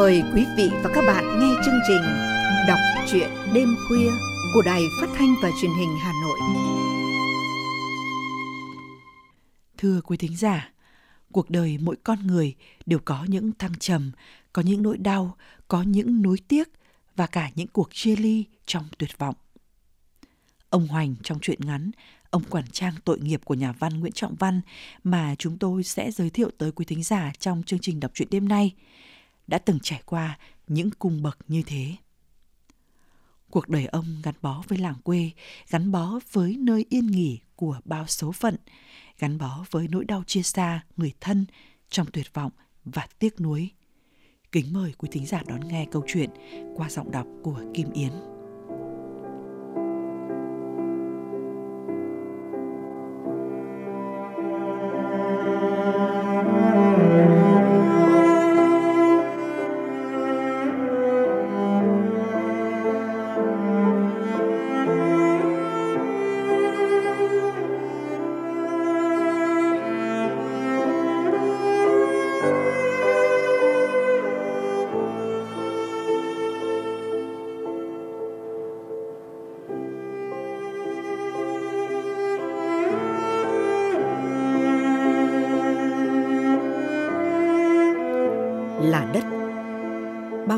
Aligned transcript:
Mời 0.00 0.22
quý 0.34 0.46
vị 0.56 0.70
và 0.82 0.90
các 0.94 1.04
bạn 1.06 1.40
nghe 1.40 1.54
chương 1.64 1.80
trình 1.88 2.02
Đọc 2.68 2.78
truyện 3.10 3.30
đêm 3.54 3.76
khuya 3.88 4.10
của 4.54 4.62
Đài 4.66 4.82
Phát 5.00 5.06
thanh 5.14 5.34
và 5.42 5.50
Truyền 5.60 5.70
hình 5.78 5.96
Hà 6.00 6.12
Nội. 6.22 6.38
Thưa 9.78 10.00
quý 10.00 10.16
thính 10.16 10.36
giả, 10.36 10.72
cuộc 11.32 11.50
đời 11.50 11.78
mỗi 11.80 11.96
con 12.04 12.26
người 12.26 12.54
đều 12.86 12.98
có 13.04 13.24
những 13.28 13.52
thăng 13.58 13.78
trầm, 13.78 14.12
có 14.52 14.62
những 14.62 14.82
nỗi 14.82 14.98
đau, 14.98 15.36
có 15.68 15.82
những 15.82 16.22
nuối 16.22 16.38
tiếc 16.48 16.68
và 17.16 17.26
cả 17.26 17.50
những 17.54 17.68
cuộc 17.68 17.88
chia 17.92 18.16
ly 18.16 18.44
trong 18.66 18.84
tuyệt 18.98 19.18
vọng. 19.18 19.34
Ông 20.70 20.86
Hoành 20.86 21.14
trong 21.22 21.40
truyện 21.40 21.58
ngắn 21.64 21.90
Ông 22.30 22.42
quản 22.50 22.64
trang 22.72 22.94
tội 23.04 23.18
nghiệp 23.20 23.40
của 23.44 23.54
nhà 23.54 23.72
văn 23.72 24.00
Nguyễn 24.00 24.12
Trọng 24.12 24.34
Văn 24.34 24.60
mà 25.04 25.34
chúng 25.38 25.58
tôi 25.58 25.82
sẽ 25.82 26.10
giới 26.10 26.30
thiệu 26.30 26.50
tới 26.58 26.72
quý 26.72 26.84
thính 26.84 27.02
giả 27.02 27.32
trong 27.38 27.62
chương 27.62 27.78
trình 27.78 28.00
đọc 28.00 28.10
truyện 28.14 28.28
đêm 28.30 28.48
nay 28.48 28.74
đã 29.50 29.58
từng 29.58 29.78
trải 29.82 30.02
qua 30.04 30.38
những 30.66 30.90
cung 30.98 31.22
bậc 31.22 31.38
như 31.48 31.62
thế. 31.66 31.96
Cuộc 33.50 33.68
đời 33.68 33.86
ông 33.86 34.20
gắn 34.22 34.34
bó 34.42 34.62
với 34.68 34.78
làng 34.78 35.00
quê, 35.04 35.30
gắn 35.70 35.92
bó 35.92 36.18
với 36.32 36.56
nơi 36.56 36.86
yên 36.88 37.06
nghỉ 37.06 37.40
của 37.56 37.80
bao 37.84 38.06
số 38.06 38.32
phận, 38.32 38.56
gắn 39.18 39.38
bó 39.38 39.64
với 39.70 39.88
nỗi 39.88 40.04
đau 40.04 40.24
chia 40.26 40.42
xa 40.42 40.84
người 40.96 41.12
thân 41.20 41.46
trong 41.88 42.06
tuyệt 42.12 42.34
vọng 42.34 42.52
và 42.84 43.08
tiếc 43.18 43.40
nuối. 43.40 43.70
Kính 44.52 44.72
mời 44.72 44.94
quý 44.98 45.08
thính 45.12 45.26
giả 45.26 45.42
đón 45.46 45.68
nghe 45.68 45.86
câu 45.90 46.04
chuyện 46.06 46.30
qua 46.76 46.90
giọng 46.90 47.10
đọc 47.10 47.26
của 47.42 47.62
Kim 47.74 47.90
Yến. 47.92 48.29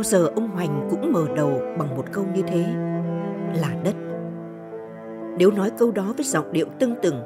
Bao 0.02 0.08
giờ 0.08 0.30
ông 0.34 0.48
Hoành 0.48 0.88
cũng 0.90 1.12
mở 1.12 1.26
đầu 1.36 1.62
bằng 1.78 1.96
một 1.96 2.04
câu 2.12 2.24
như 2.34 2.42
thế, 2.42 2.64
là 3.60 3.68
đất. 3.84 3.94
Nếu 5.38 5.50
nói 5.50 5.70
câu 5.78 5.90
đó 5.90 6.14
với 6.16 6.24
giọng 6.24 6.52
điệu 6.52 6.66
tưng 6.78 6.94
tửng, 7.02 7.22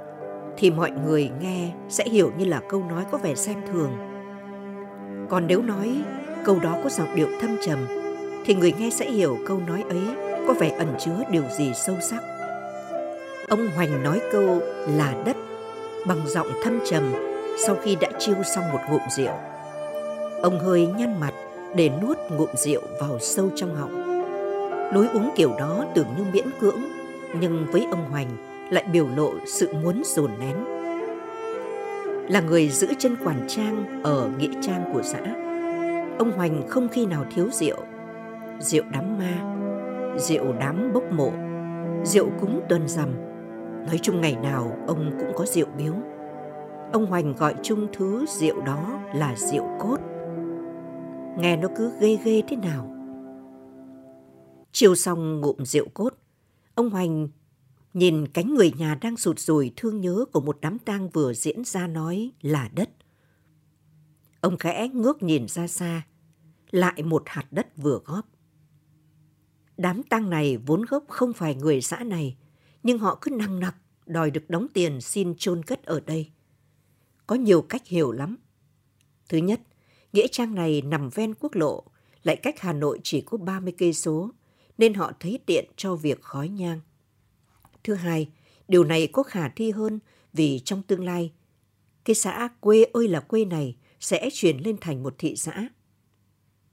thì 0.57 0.71
mọi 0.71 0.91
người 0.91 1.31
nghe 1.41 1.73
sẽ 1.89 2.05
hiểu 2.05 2.33
như 2.39 2.45
là 2.45 2.61
câu 2.69 2.85
nói 2.91 3.05
có 3.11 3.19
vẻ 3.19 3.35
xem 3.35 3.57
thường. 3.73 3.91
Còn 5.29 5.47
nếu 5.47 5.63
nói 5.63 6.03
câu 6.45 6.59
đó 6.63 6.77
có 6.85 6.89
giọng 6.89 7.15
điệu 7.15 7.27
thâm 7.41 7.57
trầm, 7.67 7.79
thì 8.45 8.55
người 8.55 8.73
nghe 8.79 8.91
sẽ 8.91 9.11
hiểu 9.11 9.39
câu 9.47 9.61
nói 9.67 9.85
ấy 9.89 10.03
có 10.49 10.55
vẻ 10.55 10.69
ẩn 10.79 10.89
chứa 10.99 11.23
điều 11.31 11.45
gì 11.59 11.73
sâu 11.75 11.97
sắc. 12.01 12.23
Ông 13.49 13.69
Hoành 13.77 14.03
nói 14.03 14.21
câu 14.33 14.61
là 14.97 15.15
đất 15.25 15.37
bằng 16.07 16.21
giọng 16.27 16.49
thâm 16.65 16.79
trầm 16.91 17.13
sau 17.67 17.77
khi 17.83 17.97
đã 18.01 18.09
chiêu 18.19 18.37
xong 18.55 18.65
một 18.73 18.81
ngụm 18.91 19.03
rượu. 19.11 19.35
Ông 20.43 20.59
hơi 20.61 20.87
nhăn 20.87 21.21
mặt 21.21 21.33
để 21.77 21.91
nuốt 22.03 22.19
ngụm 22.31 22.49
rượu 22.55 22.81
vào 23.01 23.19
sâu 23.19 23.51
trong 23.55 23.75
họng. 23.75 24.07
Lối 24.95 25.09
uống 25.15 25.31
kiểu 25.37 25.55
đó 25.59 25.85
tưởng 25.95 26.07
như 26.17 26.25
miễn 26.33 26.47
cưỡng, 26.61 26.81
nhưng 27.41 27.67
với 27.73 27.87
ông 27.91 28.11
Hoành 28.11 28.29
lại 28.71 28.85
biểu 28.93 29.07
lộ 29.17 29.33
sự 29.47 29.73
muốn 29.83 30.03
dồn 30.05 30.31
nén. 30.41 30.57
Là 32.31 32.41
người 32.41 32.69
giữ 32.69 32.89
chân 32.99 33.17
quản 33.25 33.45
trang 33.49 34.03
ở 34.03 34.31
nghĩa 34.39 34.53
trang 34.63 34.91
của 34.93 35.03
xã, 35.03 35.21
ông 36.19 36.33
Hoành 36.37 36.69
không 36.69 36.89
khi 36.89 37.07
nào 37.07 37.25
thiếu 37.35 37.49
rượu. 37.53 37.77
Rượu 38.61 38.85
đám 38.93 39.19
ma, 39.19 39.63
rượu 40.19 40.53
đám 40.61 40.93
bốc 40.93 41.13
mộ, 41.13 41.33
rượu 42.05 42.31
cúng 42.41 42.61
tuần 42.69 42.89
rằm. 42.89 43.09
Nói 43.87 43.99
chung 44.03 44.21
ngày 44.21 44.37
nào 44.43 44.77
ông 44.87 45.11
cũng 45.19 45.33
có 45.35 45.47
rượu 45.47 45.67
biếu. 45.79 45.93
Ông 46.93 47.07
Hoành 47.07 47.35
gọi 47.39 47.55
chung 47.63 47.87
thứ 47.93 48.25
rượu 48.29 48.61
đó 48.61 48.99
là 49.15 49.35
rượu 49.37 49.65
cốt 49.81 49.97
nghe 51.39 51.57
nó 51.57 51.69
cứ 51.77 51.93
ghê 52.01 52.19
ghê 52.25 52.43
thế 52.49 52.57
nào. 52.57 52.93
Chiều 54.73 54.95
xong 54.95 55.41
ngụm 55.41 55.57
rượu 55.65 55.89
cốt, 55.95 56.15
ông 56.75 56.91
Hoành 56.91 57.29
nhìn 57.95 58.27
cánh 58.29 58.55
người 58.55 58.73
nhà 58.79 58.95
đang 58.95 59.17
sụt 59.17 59.39
rùi 59.39 59.73
thương 59.77 60.01
nhớ 60.01 60.25
của 60.33 60.41
một 60.41 60.59
đám 60.61 60.79
tang 60.79 61.09
vừa 61.09 61.35
diễn 61.35 61.65
ra 61.65 61.87
nói 61.87 62.31
là 62.43 62.71
đất. 62.75 62.91
Ông 64.41 64.59
khẽ 64.59 64.89
ngước 64.89 65.23
nhìn 65.23 65.49
ra 65.49 65.67
xa, 65.67 66.07
lại 66.71 67.03
một 67.03 67.23
hạt 67.27 67.47
đất 67.51 67.77
vừa 67.77 68.01
góp. 68.05 68.29
Đám 69.77 70.03
tang 70.03 70.31
này 70.31 70.57
vốn 70.57 70.83
gốc 70.89 71.05
không 71.09 71.33
phải 71.33 71.55
người 71.55 71.81
xã 71.81 71.97
này, 72.05 72.37
nhưng 72.83 72.99
họ 72.99 73.19
cứ 73.21 73.31
năng 73.31 73.61
nặc 73.61 73.77
đòi 74.07 74.31
được 74.31 74.51
đóng 74.51 74.67
tiền 74.75 75.01
xin 75.01 75.35
chôn 75.39 75.63
cất 75.63 75.83
ở 75.83 76.01
đây. 76.01 76.31
Có 77.27 77.37
nhiều 77.37 77.63
cách 77.63 77.87
hiểu 77.87 78.13
lắm. 78.13 78.37
Thứ 79.29 79.39
nhất, 79.39 79.61
Nghĩa 80.17 80.29
trang 80.29 80.55
này 80.55 80.83
nằm 80.83 81.09
ven 81.09 81.35
quốc 81.41 81.55
lộ, 81.55 81.85
lại 82.23 82.37
cách 82.37 82.61
Hà 82.61 82.73
Nội 82.73 83.01
chỉ 83.03 83.21
có 83.21 83.39
30 83.39 83.75
cây 83.79 83.93
số, 83.93 84.31
nên 84.79 84.95
họ 84.95 85.13
thấy 85.21 85.39
tiện 85.47 85.65
cho 85.77 85.95
việc 85.95 86.23
khói 86.23 86.49
nhang. 86.49 86.81
Thứ 87.85 87.95
hai, 87.95 88.31
điều 88.69 88.85
này 88.85 89.07
có 89.07 89.23
khả 89.23 89.49
thi 89.49 89.71
hơn 89.71 89.99
vì 90.33 90.61
trong 90.65 90.83
tương 90.83 91.05
lai, 91.05 91.33
cái 92.05 92.15
xã 92.15 92.49
quê 92.61 92.85
ơi 92.93 93.09
là 93.09 93.21
quê 93.21 93.45
này 93.45 93.77
sẽ 94.01 94.29
chuyển 94.33 94.59
lên 94.59 94.77
thành 94.81 95.03
một 95.03 95.15
thị 95.19 95.37
xã. 95.37 95.69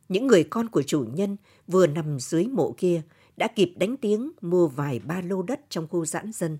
Những 0.10 0.28
người 0.28 0.44
con 0.44 0.70
của 0.70 0.84
chủ 0.84 1.06
nhân 1.14 1.38
vừa 1.68 1.88
nằm 1.88 2.20
dưới 2.20 2.48
mộ 2.48 2.76
kia 2.78 3.02
đã 3.38 3.48
kịp 3.48 3.74
đánh 3.76 3.98
tiếng 3.98 4.32
mua 4.42 4.68
vài 4.68 5.00
ba 5.00 5.22
lô 5.22 5.42
đất 5.42 5.62
trong 5.70 5.88
khu 5.88 6.06
giãn 6.06 6.32
dân. 6.32 6.58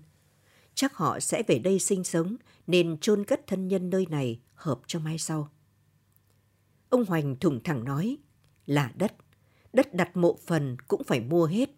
Chắc 0.74 0.94
họ 0.94 1.20
sẽ 1.20 1.42
về 1.46 1.58
đây 1.58 1.78
sinh 1.78 2.04
sống 2.04 2.36
nên 2.66 2.98
chôn 3.00 3.24
cất 3.24 3.46
thân 3.46 3.68
nhân 3.68 3.90
nơi 3.90 4.06
này 4.10 4.40
hợp 4.54 4.80
cho 4.86 4.98
mai 4.98 5.18
sau. 5.18 5.53
Ông 6.94 7.04
Hoành 7.04 7.36
thủng 7.36 7.60
thẳng 7.64 7.84
nói 7.84 8.18
là 8.66 8.92
đất, 8.94 9.14
đất 9.72 9.94
đặt 9.94 10.16
mộ 10.16 10.38
phần 10.46 10.76
cũng 10.88 11.04
phải 11.04 11.20
mua 11.20 11.46
hết. 11.46 11.70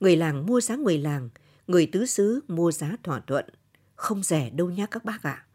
Người 0.00 0.16
làng 0.16 0.46
mua 0.46 0.60
giá 0.60 0.76
người 0.76 0.98
làng, 0.98 1.28
người 1.66 1.86
tứ 1.86 2.06
xứ 2.06 2.40
mua 2.48 2.72
giá 2.72 2.96
thỏa 3.02 3.20
thuận, 3.20 3.44
không 3.94 4.22
rẻ 4.22 4.50
đâu 4.50 4.70
nhá 4.70 4.86
các 4.86 5.04
bác 5.04 5.22
ạ. 5.22 5.46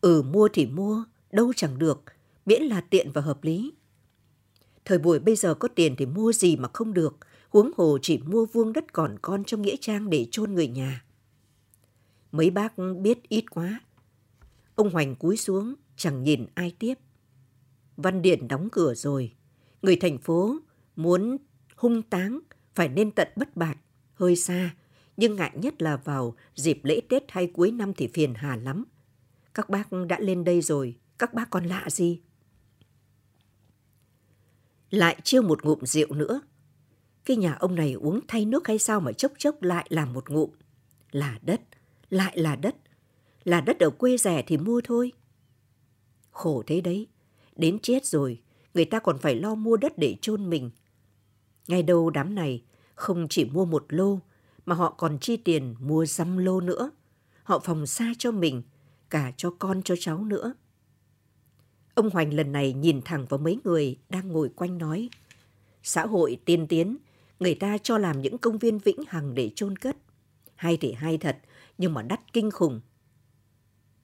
Ừ 0.00 0.22
mua 0.22 0.48
thì 0.52 0.66
mua, 0.66 1.04
đâu 1.32 1.52
chẳng 1.56 1.78
được, 1.78 2.02
miễn 2.46 2.62
là 2.62 2.80
tiện 2.80 3.12
và 3.12 3.20
hợp 3.20 3.44
lý. 3.44 3.72
Thời 4.84 4.98
buổi 4.98 5.18
bây 5.18 5.36
giờ 5.36 5.54
có 5.54 5.68
tiền 5.68 5.94
thì 5.98 6.06
mua 6.06 6.32
gì 6.32 6.56
mà 6.56 6.68
không 6.72 6.94
được, 6.94 7.16
huống 7.48 7.70
hồ 7.76 7.98
chỉ 8.02 8.18
mua 8.18 8.46
vuông 8.46 8.72
đất 8.72 8.92
còn 8.92 9.16
con 9.22 9.44
trong 9.44 9.62
nghĩa 9.62 9.76
trang 9.80 10.10
để 10.10 10.26
chôn 10.30 10.54
người 10.54 10.68
nhà. 10.68 11.04
Mấy 12.32 12.50
bác 12.50 12.72
biết 13.00 13.28
ít 13.28 13.44
quá. 13.50 13.80
Ông 14.74 14.90
Hoành 14.90 15.16
cúi 15.16 15.36
xuống, 15.36 15.74
chẳng 15.96 16.22
nhìn 16.22 16.46
ai 16.54 16.76
tiếp. 16.78 16.94
Văn 17.96 18.22
Điện 18.22 18.48
đóng 18.48 18.68
cửa 18.72 18.94
rồi. 18.94 19.32
Người 19.82 19.96
thành 19.96 20.18
phố 20.18 20.56
muốn 20.96 21.36
hung 21.76 22.02
táng 22.02 22.40
phải 22.74 22.88
nên 22.88 23.10
tận 23.10 23.28
bất 23.36 23.56
bạt, 23.56 23.78
hơi 24.14 24.36
xa. 24.36 24.74
Nhưng 25.16 25.36
ngại 25.36 25.52
nhất 25.54 25.82
là 25.82 25.96
vào 25.96 26.36
dịp 26.54 26.80
lễ 26.82 27.00
Tết 27.08 27.22
hay 27.28 27.46
cuối 27.46 27.70
năm 27.70 27.94
thì 27.94 28.06
phiền 28.06 28.34
hà 28.34 28.56
lắm. 28.56 28.84
Các 29.54 29.70
bác 29.70 29.88
đã 30.08 30.20
lên 30.20 30.44
đây 30.44 30.60
rồi, 30.60 30.98
các 31.18 31.34
bác 31.34 31.50
còn 31.50 31.64
lạ 31.64 31.86
gì? 31.90 32.20
Lại 34.90 35.16
chiêu 35.24 35.42
một 35.42 35.64
ngụm 35.64 35.78
rượu 35.82 36.14
nữa. 36.14 36.40
Cái 37.24 37.36
nhà 37.36 37.52
ông 37.52 37.74
này 37.74 37.92
uống 37.92 38.20
thay 38.28 38.44
nước 38.44 38.66
hay 38.66 38.78
sao 38.78 39.00
mà 39.00 39.12
chốc 39.12 39.32
chốc 39.38 39.62
lại 39.62 39.86
làm 39.88 40.12
một 40.12 40.30
ngụm. 40.30 40.50
Là 41.10 41.38
đất, 41.42 41.60
lại 42.10 42.38
là 42.38 42.56
đất. 42.56 42.76
Là 43.44 43.60
đất 43.60 43.78
ở 43.78 43.90
quê 43.90 44.16
rẻ 44.16 44.42
thì 44.46 44.56
mua 44.56 44.80
thôi. 44.84 45.12
Khổ 46.30 46.62
thế 46.66 46.80
đấy. 46.80 47.06
Đến 47.56 47.78
chết 47.78 48.06
rồi, 48.06 48.40
người 48.74 48.84
ta 48.84 48.98
còn 48.98 49.18
phải 49.18 49.34
lo 49.34 49.54
mua 49.54 49.76
đất 49.76 49.98
để 49.98 50.16
chôn 50.20 50.50
mình. 50.50 50.70
Ngay 51.68 51.82
đầu 51.82 52.10
đám 52.10 52.34
này 52.34 52.62
không 52.94 53.26
chỉ 53.30 53.44
mua 53.44 53.64
một 53.64 53.84
lô, 53.88 54.18
mà 54.66 54.74
họ 54.74 54.90
còn 54.90 55.18
chi 55.18 55.36
tiền 55.36 55.74
mua 55.80 56.06
dăm 56.06 56.36
lô 56.36 56.60
nữa. 56.60 56.90
Họ 57.42 57.58
phòng 57.58 57.86
xa 57.86 58.12
cho 58.18 58.30
mình, 58.30 58.62
cả 59.10 59.32
cho 59.36 59.50
con 59.50 59.82
cho 59.82 59.94
cháu 59.98 60.24
nữa. 60.24 60.54
Ông 61.94 62.10
Hoành 62.10 62.34
lần 62.34 62.52
này 62.52 62.72
nhìn 62.72 63.02
thẳng 63.04 63.26
vào 63.28 63.38
mấy 63.38 63.58
người 63.64 63.98
đang 64.08 64.28
ngồi 64.28 64.48
quanh 64.48 64.78
nói. 64.78 65.08
Xã 65.82 66.06
hội 66.06 66.38
tiên 66.44 66.66
tiến, 66.66 66.96
người 67.40 67.54
ta 67.54 67.78
cho 67.78 67.98
làm 67.98 68.22
những 68.22 68.38
công 68.38 68.58
viên 68.58 68.78
vĩnh 68.78 69.00
hằng 69.08 69.34
để 69.34 69.50
chôn 69.54 69.76
cất. 69.76 69.96
Hay 70.54 70.76
thì 70.76 70.92
hay 70.92 71.18
thật, 71.18 71.38
nhưng 71.78 71.94
mà 71.94 72.02
đắt 72.02 72.32
kinh 72.32 72.50
khủng. 72.50 72.80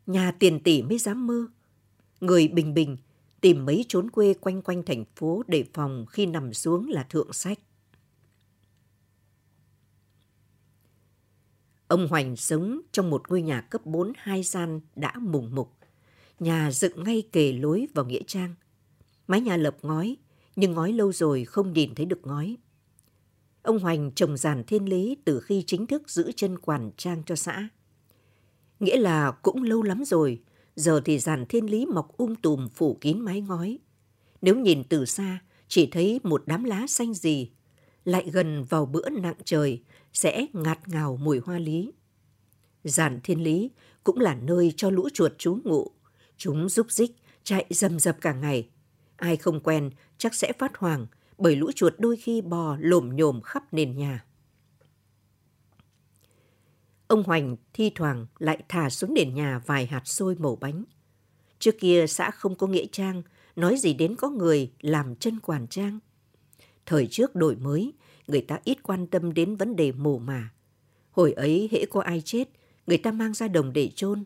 Nhà 0.07 0.33
tiền 0.39 0.61
tỷ 0.61 0.83
mới 0.83 0.99
dám 0.99 1.27
mơ. 1.27 1.47
Người 2.21 2.49
bình 2.49 2.75
bình 2.75 2.97
tìm 3.43 3.67
mấy 3.67 3.85
trốn 3.89 4.11
quê 4.11 4.35
quanh 4.35 4.63
quanh 4.63 4.83
thành 4.83 5.05
phố 5.17 5.43
để 5.49 5.65
phòng 5.75 6.07
khi 6.07 6.27
nằm 6.27 6.55
xuống 6.55 6.89
là 6.89 7.03
thượng 7.03 7.33
sách. 7.33 7.59
Ông 11.89 12.09
Hoành 12.09 12.37
sống 12.37 12.81
trong 12.93 13.11
một 13.11 13.31
ngôi 13.31 13.43
nhà 13.43 13.61
cấp 13.61 13.87
4 13.87 14.13
hai 14.17 14.43
gian 14.43 14.81
đã 14.97 15.13
mùng 15.19 15.55
mục. 15.55 15.77
Nhà 16.41 16.71
dựng 16.71 17.05
ngay 17.05 17.23
kề 17.33 17.53
lối 17.53 17.87
vào 17.95 18.05
Nghĩa 18.05 18.23
Trang. 18.27 18.55
Mái 19.27 19.41
nhà 19.41 19.57
lợp 19.57 19.77
ngói, 19.83 20.17
nhưng 20.57 20.73
ngói 20.73 20.93
lâu 20.93 21.13
rồi 21.13 21.45
không 21.45 21.73
nhìn 21.73 21.95
thấy 21.95 22.07
được 22.07 22.27
ngói. 22.27 22.57
Ông 23.63 23.79
Hoành 23.79 24.11
trồng 24.13 24.37
giàn 24.37 24.65
thiên 24.65 24.89
lý 24.89 25.17
từ 25.25 25.41
khi 25.41 25.65
chính 25.67 25.87
thức 25.87 26.11
giữ 26.11 26.33
chân 26.37 26.59
quản 26.59 26.91
trang 26.97 27.23
cho 27.27 27.37
xã. 27.37 27.69
Nghĩa 28.81 28.97
là 28.97 29.31
cũng 29.31 29.63
lâu 29.63 29.83
lắm 29.83 30.05
rồi, 30.05 30.43
giờ 30.77 31.01
thì 31.05 31.19
giàn 31.19 31.47
thiên 31.47 31.71
lý 31.71 31.87
mọc 31.87 32.17
um 32.17 32.35
tùm 32.35 32.69
phủ 32.75 32.99
kín 33.01 33.21
mái 33.21 33.41
ngói. 33.41 33.79
Nếu 34.43 34.57
nhìn 34.57 34.85
từ 34.85 35.05
xa, 35.05 35.39
chỉ 35.69 35.87
thấy 35.87 36.21
một 36.23 36.43
đám 36.47 36.65
lá 36.65 36.87
xanh 36.87 37.15
gì, 37.15 37.51
lại 38.05 38.31
gần 38.33 38.65
vào 38.65 38.87
bữa 38.87 39.09
nặng 39.11 39.37
trời, 39.45 39.83
sẽ 40.13 40.47
ngạt 40.53 40.89
ngào 40.89 41.17
mùi 41.17 41.39
hoa 41.39 41.59
lý. 41.59 41.93
Giàn 42.85 43.21
thiên 43.25 43.43
lý 43.43 43.71
cũng 44.05 44.21
là 44.21 44.35
nơi 44.35 44.73
cho 44.77 44.91
lũ 44.91 45.09
chuột 45.15 45.33
trú 45.39 45.59
ngụ. 45.65 45.91
Chúng 46.37 46.69
rúc 46.69 46.91
rích, 46.91 47.11
chạy 47.43 47.67
rầm 47.71 47.99
rập 47.99 48.21
cả 48.21 48.33
ngày. 48.33 48.69
Ai 49.17 49.37
không 49.37 49.61
quen 49.61 49.91
chắc 50.19 50.35
sẽ 50.35 50.53
phát 50.59 50.77
hoàng 50.77 51.07
bởi 51.39 51.57
lũ 51.57 51.71
chuột 51.75 51.95
đôi 51.99 52.17
khi 52.17 52.41
bò 52.41 52.77
lồm 52.81 53.17
nhồm 53.17 53.41
khắp 53.41 53.75
nền 53.75 53.97
nhà. 53.97 54.25
Ông 57.13 57.23
Hoành 57.23 57.57
thi 57.73 57.91
thoảng 57.95 58.27
lại 58.39 58.63
thả 58.69 58.91
xuống 58.91 59.15
nền 59.15 59.35
nhà 59.35 59.63
vài 59.67 59.87
hạt 59.87 60.03
xôi 60.05 60.37
màu 60.39 60.57
bánh. 60.57 60.85
Trước 61.59 61.75
kia 61.81 62.07
xã 62.07 62.31
không 62.31 62.55
có 62.55 62.67
nghĩa 62.67 62.87
trang, 62.93 63.23
nói 63.57 63.77
gì 63.79 63.95
đến 63.95 64.17
có 64.17 64.31
người 64.31 64.73
làm 64.81 65.17
chân 65.17 65.41
quản 65.41 65.67
trang. 65.67 65.99
Thời 66.87 67.07
trước 67.07 67.35
đổi 67.35 67.57
mới, 67.57 67.93
người 68.27 68.41
ta 68.41 68.59
ít 68.65 68.83
quan 68.83 69.07
tâm 69.07 69.35
đến 69.35 69.57
vấn 69.57 69.77
đề 69.77 69.93
mồ 69.93 70.19
mả. 70.19 70.53
Hồi 71.11 71.33
ấy 71.33 71.69
hễ 71.73 71.87
có 71.87 72.01
ai 72.01 72.23
chết, 72.25 72.49
người 72.87 72.99
ta 72.99 73.13
mang 73.13 73.35
ra 73.35 73.49
đồng 73.49 73.73
để 73.73 73.91
chôn. 73.95 74.25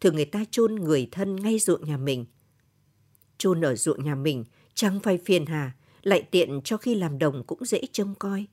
Thường 0.00 0.14
người 0.14 0.24
ta 0.24 0.44
chôn 0.50 0.74
người 0.74 1.08
thân 1.12 1.36
ngay 1.36 1.58
ruộng 1.58 1.84
nhà 1.84 1.96
mình. 1.96 2.26
Chôn 3.38 3.60
ở 3.64 3.76
ruộng 3.76 4.04
nhà 4.04 4.14
mình 4.14 4.44
chẳng 4.74 5.00
phải 5.00 5.18
phiền 5.18 5.46
hà, 5.46 5.72
lại 6.02 6.22
tiện 6.22 6.60
cho 6.64 6.76
khi 6.76 6.94
làm 6.94 7.18
đồng 7.18 7.44
cũng 7.44 7.64
dễ 7.64 7.80
trông 7.92 8.14
coi. 8.14 8.46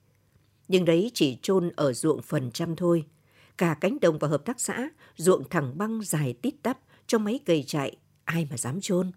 Nhưng 0.68 0.86
đấy 0.86 1.12
chỉ 1.14 1.38
chôn 1.42 1.72
ở 1.76 1.94
ruộng 1.94 2.22
phần 2.22 2.52
trăm 2.52 2.76
thôi. 2.76 3.06
Cả 3.58 3.78
cánh 3.82 4.00
đồng 4.02 4.20
và 4.20 4.28
hợp 4.28 4.46
tác 4.46 4.60
xã, 4.60 4.90
ruộng 5.16 5.50
thẳng 5.50 5.78
băng 5.78 6.02
dài 6.02 6.34
tít 6.42 6.54
tắp 6.62 6.80
cho 7.08 7.18
mấy 7.18 7.40
cày 7.46 7.64
chạy, 7.64 7.98
ai 8.24 8.48
mà 8.50 8.58
dám 8.58 8.82
chôn. 8.82 9.12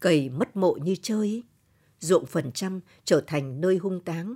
cày 0.00 0.28
mất 0.28 0.56
mộ 0.56 0.74
như 0.74 0.96
chơi 1.02 1.42
ruộng 2.00 2.26
phần 2.26 2.52
trăm 2.52 2.80
trở 3.04 3.20
thành 3.26 3.60
nơi 3.60 3.76
hung 3.76 4.00
táng. 4.00 4.34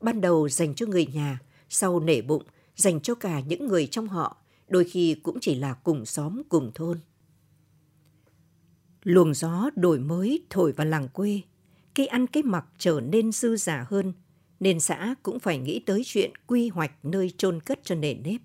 Ban 0.00 0.20
đầu 0.20 0.48
dành 0.48 0.74
cho 0.74 0.86
người 0.86 1.06
nhà, 1.06 1.38
sau 1.68 2.00
nể 2.00 2.22
bụng, 2.22 2.42
dành 2.76 3.00
cho 3.00 3.14
cả 3.14 3.40
những 3.40 3.68
người 3.68 3.86
trong 3.86 4.08
họ, 4.08 4.36
đôi 4.68 4.84
khi 4.84 5.14
cũng 5.22 5.38
chỉ 5.40 5.54
là 5.54 5.74
cùng 5.74 6.06
xóm 6.06 6.42
cùng 6.48 6.70
thôn. 6.74 7.00
Luồng 9.02 9.34
gió 9.34 9.70
đổi 9.76 9.98
mới 9.98 10.46
thổi 10.50 10.72
vào 10.72 10.86
làng 10.86 11.08
quê, 11.08 11.40
cây 11.94 12.06
ăn 12.06 12.26
cái 12.26 12.42
mặc 12.42 12.66
trở 12.78 13.00
nên 13.00 13.32
dư 13.32 13.56
giả 13.56 13.86
hơn, 13.88 14.12
nên 14.60 14.80
xã 14.80 15.14
cũng 15.22 15.38
phải 15.38 15.58
nghĩ 15.58 15.80
tới 15.80 16.02
chuyện 16.04 16.32
quy 16.46 16.68
hoạch 16.68 16.92
nơi 17.02 17.32
chôn 17.38 17.60
cất 17.60 17.80
cho 17.84 17.94
nền 17.94 18.22
nếp. 18.22 18.40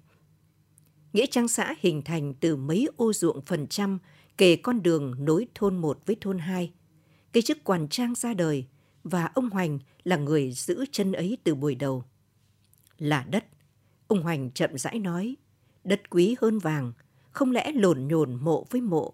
Nghĩa 1.14 1.26
trang 1.26 1.48
xã 1.48 1.76
hình 1.80 2.02
thành 2.02 2.34
từ 2.34 2.56
mấy 2.56 2.88
ô 2.98 3.14
ruộng 3.14 3.42
phần 3.46 3.68
trăm 3.68 4.00
kề 4.38 4.56
con 4.56 4.84
đường 4.84 5.26
nối 5.26 5.48
thôn 5.56 5.78
1 5.78 6.00
với 6.06 6.16
thôn 6.22 6.40
2, 6.40 6.72
cái 7.34 7.44
chức 7.44 7.64
quản 7.64 7.88
trang 7.88 8.16
ra 8.16 8.34
đời 8.34 8.68
và 9.04 9.26
ông 9.26 9.50
Hoành 9.50 9.80
là 10.04 10.18
người 10.18 10.52
giữ 10.52 10.86
chân 10.92 11.12
ấy 11.12 11.38
từ 11.44 11.56
buổi 11.56 11.76
đầu. 11.76 12.04
Là 12.98 13.26
đất, 13.30 13.46
ông 14.08 14.22
Hoành 14.22 14.52
chậm 14.52 14.78
rãi 14.78 15.00
nói, 15.00 15.36
đất 15.84 16.10
quý 16.10 16.36
hơn 16.42 16.60
vàng, 16.60 16.94
không 17.32 17.52
lẽ 17.52 17.72
lồn 17.72 18.08
nhồn 18.08 18.36
mộ 18.36 18.66
với 18.70 18.82
mộ. 18.82 19.14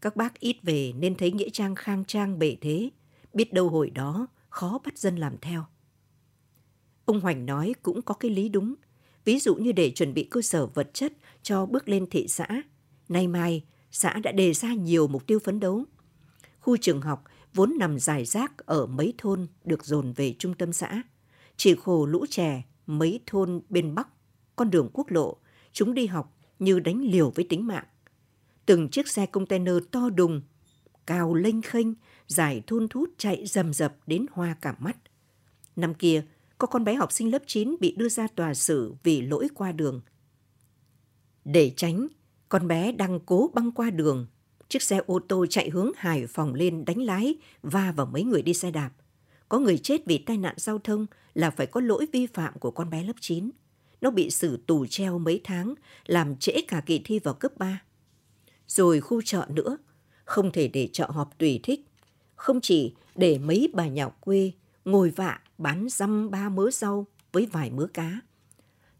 Các 0.00 0.16
bác 0.16 0.40
ít 0.40 0.56
về 0.62 0.92
nên 0.92 1.14
thấy 1.14 1.32
nghĩa 1.32 1.48
trang 1.48 1.74
khang 1.74 2.04
trang 2.04 2.38
bể 2.38 2.56
thế, 2.60 2.90
biết 3.32 3.52
đâu 3.52 3.68
hồi 3.68 3.90
đó 3.90 4.26
khó 4.48 4.78
bắt 4.84 4.98
dân 4.98 5.16
làm 5.16 5.38
theo. 5.38 5.64
Ông 7.06 7.20
Hoành 7.20 7.46
nói 7.46 7.74
cũng 7.82 8.02
có 8.02 8.14
cái 8.14 8.30
lý 8.30 8.48
đúng, 8.48 8.74
ví 9.24 9.38
dụ 9.38 9.54
như 9.54 9.72
để 9.72 9.90
chuẩn 9.90 10.14
bị 10.14 10.24
cơ 10.24 10.42
sở 10.42 10.66
vật 10.66 10.90
chất 10.94 11.12
cho 11.42 11.66
bước 11.66 11.88
lên 11.88 12.06
thị 12.10 12.28
xã. 12.28 12.46
Nay 13.08 13.28
mai, 13.28 13.64
xã 13.90 14.12
đã 14.12 14.32
đề 14.32 14.52
ra 14.52 14.74
nhiều 14.74 15.08
mục 15.08 15.26
tiêu 15.26 15.38
phấn 15.38 15.60
đấu. 15.60 15.84
Khu 16.60 16.76
trường 16.76 17.00
học 17.00 17.24
vốn 17.54 17.76
nằm 17.78 17.98
dài 17.98 18.24
rác 18.24 18.66
ở 18.66 18.86
mấy 18.86 19.14
thôn 19.18 19.46
được 19.64 19.84
dồn 19.84 20.12
về 20.12 20.34
trung 20.38 20.54
tâm 20.54 20.72
xã. 20.72 21.02
Chỉ 21.56 21.74
khổ 21.74 22.06
lũ 22.06 22.26
trẻ 22.30 22.64
mấy 22.86 23.20
thôn 23.26 23.60
bên 23.68 23.94
Bắc, 23.94 24.08
con 24.56 24.70
đường 24.70 24.90
quốc 24.92 25.10
lộ, 25.10 25.36
chúng 25.72 25.94
đi 25.94 26.06
học 26.06 26.36
như 26.58 26.80
đánh 26.80 27.00
liều 27.00 27.30
với 27.30 27.46
tính 27.48 27.66
mạng. 27.66 27.84
Từng 28.66 28.88
chiếc 28.88 29.08
xe 29.08 29.26
container 29.26 29.74
to 29.90 30.10
đùng, 30.10 30.42
cao 31.06 31.34
lênh 31.34 31.62
khênh, 31.62 31.86
dài 32.26 32.62
thun 32.66 32.88
thút 32.88 33.10
chạy 33.18 33.46
rầm 33.46 33.72
rập 33.72 33.96
đến 34.06 34.26
hoa 34.32 34.56
cả 34.60 34.76
mắt. 34.78 34.96
Năm 35.76 35.94
kia, 35.94 36.24
có 36.58 36.66
con 36.66 36.84
bé 36.84 36.94
học 36.94 37.12
sinh 37.12 37.32
lớp 37.32 37.42
9 37.46 37.76
bị 37.80 37.94
đưa 37.96 38.08
ra 38.08 38.26
tòa 38.34 38.54
xử 38.54 38.94
vì 39.02 39.20
lỗi 39.20 39.48
qua 39.54 39.72
đường. 39.72 40.00
Để 41.44 41.72
tránh, 41.76 42.08
con 42.48 42.68
bé 42.68 42.92
đang 42.92 43.20
cố 43.20 43.50
băng 43.54 43.72
qua 43.72 43.90
đường 43.90 44.26
Chiếc 44.68 44.82
xe 44.82 45.00
ô 45.06 45.18
tô 45.28 45.46
chạy 45.46 45.70
hướng 45.70 45.90
Hải 45.96 46.26
Phòng 46.26 46.54
lên 46.54 46.84
đánh 46.84 47.02
lái 47.02 47.34
va 47.62 47.92
vào 47.96 48.06
mấy 48.06 48.22
người 48.22 48.42
đi 48.42 48.54
xe 48.54 48.70
đạp. 48.70 48.90
Có 49.48 49.58
người 49.58 49.78
chết 49.78 50.06
vì 50.06 50.18
tai 50.18 50.36
nạn 50.36 50.54
giao 50.58 50.78
thông 50.78 51.06
là 51.34 51.50
phải 51.50 51.66
có 51.66 51.80
lỗi 51.80 52.06
vi 52.12 52.26
phạm 52.26 52.58
của 52.58 52.70
con 52.70 52.90
bé 52.90 53.04
lớp 53.04 53.12
9. 53.20 53.50
Nó 54.00 54.10
bị 54.10 54.30
xử 54.30 54.56
tù 54.66 54.86
treo 54.86 55.18
mấy 55.18 55.40
tháng, 55.44 55.74
làm 56.06 56.36
trễ 56.36 56.52
cả 56.68 56.82
kỳ 56.86 57.00
thi 57.04 57.18
vào 57.18 57.34
cấp 57.34 57.52
3. 57.58 57.82
Rồi 58.66 59.00
khu 59.00 59.22
chợ 59.22 59.46
nữa, 59.48 59.78
không 60.24 60.52
thể 60.52 60.68
để 60.68 60.88
chợ 60.92 61.06
họp 61.10 61.38
tùy 61.38 61.60
thích. 61.62 61.80
Không 62.34 62.60
chỉ 62.60 62.94
để 63.14 63.38
mấy 63.38 63.70
bà 63.74 63.86
nhà 63.86 64.08
quê 64.08 64.52
ngồi 64.86 65.10
vạ 65.10 65.40
bán 65.58 65.86
răm 65.90 66.30
ba 66.30 66.48
mớ 66.48 66.70
rau 66.70 67.06
với 67.32 67.46
vài 67.46 67.70
mớ 67.70 67.86
cá. 67.94 68.20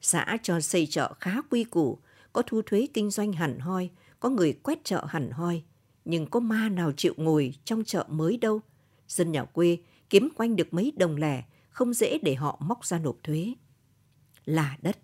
Xã 0.01 0.39
cho 0.43 0.61
xây 0.61 0.87
chợ 0.87 1.15
khá 1.21 1.41
quy 1.51 1.65
củ, 1.65 1.99
có 2.33 2.43
thu 2.43 2.63
thuế 2.63 2.87
kinh 2.95 3.11
doanh 3.11 3.33
hẳn 3.33 3.59
hoi, 3.59 3.91
có 4.21 4.29
người 4.31 4.53
quét 4.53 4.85
chợ 4.85 5.05
hẳn 5.09 5.31
hoi, 5.31 5.63
nhưng 6.05 6.27
có 6.27 6.41
ma 6.41 6.69
nào 6.69 6.93
chịu 6.93 7.15
ngồi 7.17 7.55
trong 7.65 7.85
chợ 7.85 8.07
mới 8.09 8.37
đâu. 8.37 8.61
Dân 9.09 9.33
nhà 9.33 9.45
quê 9.45 9.79
kiếm 10.11 10.29
quanh 10.37 10.57
được 10.57 10.75
mấy 10.75 10.93
đồng 10.97 11.17
lẻ, 11.17 11.45
không 11.71 11.95
dễ 11.95 12.19
để 12.19 12.35
họ 12.35 12.59
móc 12.61 12.87
ra 12.87 12.99
nộp 12.99 13.17
thuế. 13.23 13.55
Là 14.45 14.77
đất, 14.83 14.99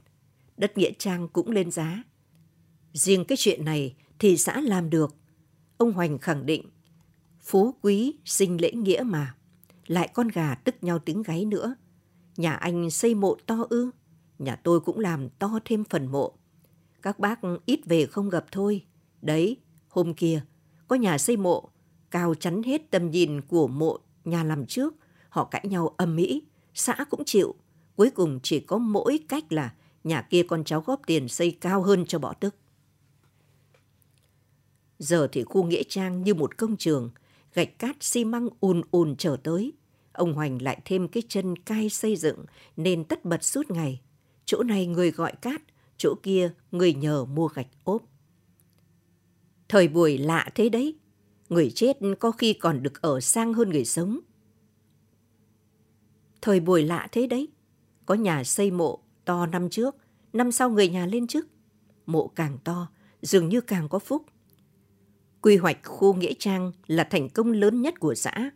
đất 0.56 0.78
Nghĩa 0.78 0.92
Trang 0.98 1.28
cũng 1.28 1.50
lên 1.50 1.70
giá. 1.70 2.02
Riêng 2.92 3.24
cái 3.24 3.36
chuyện 3.38 3.64
này 3.64 3.94
thì 4.18 4.36
xã 4.36 4.60
làm 4.60 4.90
được. 4.90 5.16
Ông 5.76 5.92
Hoành 5.92 6.18
khẳng 6.18 6.46
định, 6.46 6.70
phú 7.40 7.74
quý 7.82 8.16
sinh 8.24 8.60
lễ 8.60 8.72
nghĩa 8.72 9.02
mà, 9.06 9.34
lại 9.86 10.10
con 10.14 10.28
gà 10.28 10.54
tức 10.54 10.74
nhau 10.80 10.98
tiếng 10.98 11.22
gáy 11.22 11.44
nữa. 11.44 11.74
Nhà 12.36 12.52
anh 12.52 12.90
xây 12.90 13.14
mộ 13.14 13.36
to 13.46 13.66
ư, 13.70 13.90
nhà 14.38 14.56
tôi 14.56 14.80
cũng 14.80 14.98
làm 14.98 15.28
to 15.28 15.58
thêm 15.64 15.84
phần 15.84 16.06
mộ. 16.06 16.32
Các 17.02 17.18
bác 17.18 17.40
ít 17.66 17.80
về 17.86 18.06
không 18.06 18.28
gặp 18.28 18.44
thôi, 18.50 18.84
Đấy, 19.22 19.56
hôm 19.88 20.14
kia, 20.14 20.42
có 20.88 20.96
nhà 20.96 21.18
xây 21.18 21.36
mộ, 21.36 21.68
cao 22.10 22.34
chắn 22.34 22.62
hết 22.62 22.90
tầm 22.90 23.10
nhìn 23.10 23.40
của 23.40 23.68
mộ 23.68 23.98
nhà 24.24 24.44
làm 24.44 24.66
trước. 24.66 24.94
Họ 25.28 25.44
cãi 25.44 25.64
nhau 25.68 25.94
âm 25.96 26.16
mỹ, 26.16 26.42
xã 26.74 27.04
cũng 27.10 27.22
chịu. 27.26 27.54
Cuối 27.96 28.10
cùng 28.10 28.40
chỉ 28.42 28.60
có 28.60 28.78
mỗi 28.78 29.20
cách 29.28 29.52
là 29.52 29.74
nhà 30.04 30.22
kia 30.22 30.42
con 30.42 30.64
cháu 30.64 30.80
góp 30.80 31.00
tiền 31.06 31.28
xây 31.28 31.50
cao 31.60 31.82
hơn 31.82 32.04
cho 32.06 32.18
bỏ 32.18 32.32
tức. 32.32 32.54
Giờ 34.98 35.28
thì 35.32 35.42
khu 35.42 35.64
Nghĩa 35.64 35.82
Trang 35.88 36.22
như 36.22 36.34
một 36.34 36.58
công 36.58 36.76
trường, 36.76 37.10
gạch 37.54 37.78
cát 37.78 37.96
xi 38.00 38.24
măng 38.24 38.48
ùn 38.60 38.82
ùn 38.90 39.16
trở 39.16 39.36
tới. 39.42 39.72
Ông 40.12 40.34
Hoành 40.34 40.62
lại 40.62 40.80
thêm 40.84 41.08
cái 41.08 41.22
chân 41.28 41.56
cai 41.56 41.88
xây 41.88 42.16
dựng 42.16 42.44
nên 42.76 43.04
tất 43.04 43.24
bật 43.24 43.44
suốt 43.44 43.70
ngày. 43.70 44.00
Chỗ 44.44 44.62
này 44.62 44.86
người 44.86 45.10
gọi 45.10 45.32
cát, 45.32 45.62
chỗ 45.96 46.14
kia 46.22 46.52
người 46.70 46.94
nhờ 46.94 47.24
mua 47.24 47.48
gạch 47.48 47.68
ốp. 47.84 48.02
Thời 49.68 49.88
buổi 49.88 50.18
lạ 50.18 50.48
thế 50.54 50.68
đấy, 50.68 50.98
người 51.48 51.70
chết 51.70 51.96
có 52.20 52.30
khi 52.30 52.52
còn 52.52 52.82
được 52.82 53.02
ở 53.02 53.20
sang 53.20 53.54
hơn 53.54 53.70
người 53.70 53.84
sống. 53.84 54.18
Thời 56.40 56.60
buổi 56.60 56.82
lạ 56.82 57.08
thế 57.12 57.26
đấy, 57.26 57.48
có 58.06 58.14
nhà 58.14 58.44
xây 58.44 58.70
mộ 58.70 58.98
to 59.24 59.46
năm 59.46 59.70
trước, 59.70 59.96
năm 60.32 60.52
sau 60.52 60.70
người 60.70 60.88
nhà 60.88 61.06
lên 61.06 61.26
chức, 61.26 61.46
Mộ 62.06 62.28
càng 62.28 62.58
to, 62.64 62.88
dường 63.22 63.48
như 63.48 63.60
càng 63.60 63.88
có 63.88 63.98
phúc. 63.98 64.24
Quy 65.42 65.56
hoạch 65.56 65.78
khu 65.84 66.14
Nghĩa 66.14 66.32
Trang 66.38 66.72
là 66.86 67.04
thành 67.04 67.28
công 67.28 67.52
lớn 67.52 67.82
nhất 67.82 68.00
của 68.00 68.14
xã. 68.14 68.50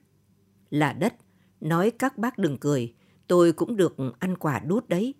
Là 0.70 0.92
đất, 0.92 1.14
nói 1.60 1.90
các 1.90 2.18
bác 2.18 2.38
đừng 2.38 2.56
cười, 2.56 2.94
tôi 3.26 3.52
cũng 3.52 3.76
được 3.76 3.96
ăn 4.18 4.36
quả 4.36 4.58
đút 4.58 4.88
đấy. 4.88 5.14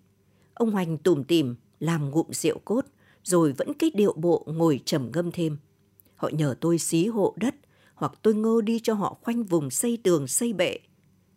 Ông 0.55 0.71
Hoành 0.71 0.99
tủm 0.99 1.25
tìm 1.25 1.55
làm 1.81 2.11
ngụm 2.11 2.27
rượu 2.31 2.59
cốt, 2.65 2.87
rồi 3.23 3.53
vẫn 3.53 3.75
cái 3.75 3.91
điệu 3.95 4.13
bộ 4.17 4.47
ngồi 4.47 4.81
trầm 4.85 5.11
ngâm 5.15 5.33
thêm. 5.33 5.59
Họ 6.17 6.31
nhờ 6.33 6.55
tôi 6.61 6.79
xí 6.79 7.07
hộ 7.07 7.35
đất 7.37 7.55
hoặc 7.95 8.13
tôi 8.23 8.35
ngơ 8.35 8.61
đi 8.65 8.81
cho 8.83 8.95
họ 8.95 9.19
khoanh 9.23 9.45
vùng 9.45 9.71
xây 9.71 9.99
tường 10.03 10.29
xây 10.29 10.53
bệ. 10.53 10.79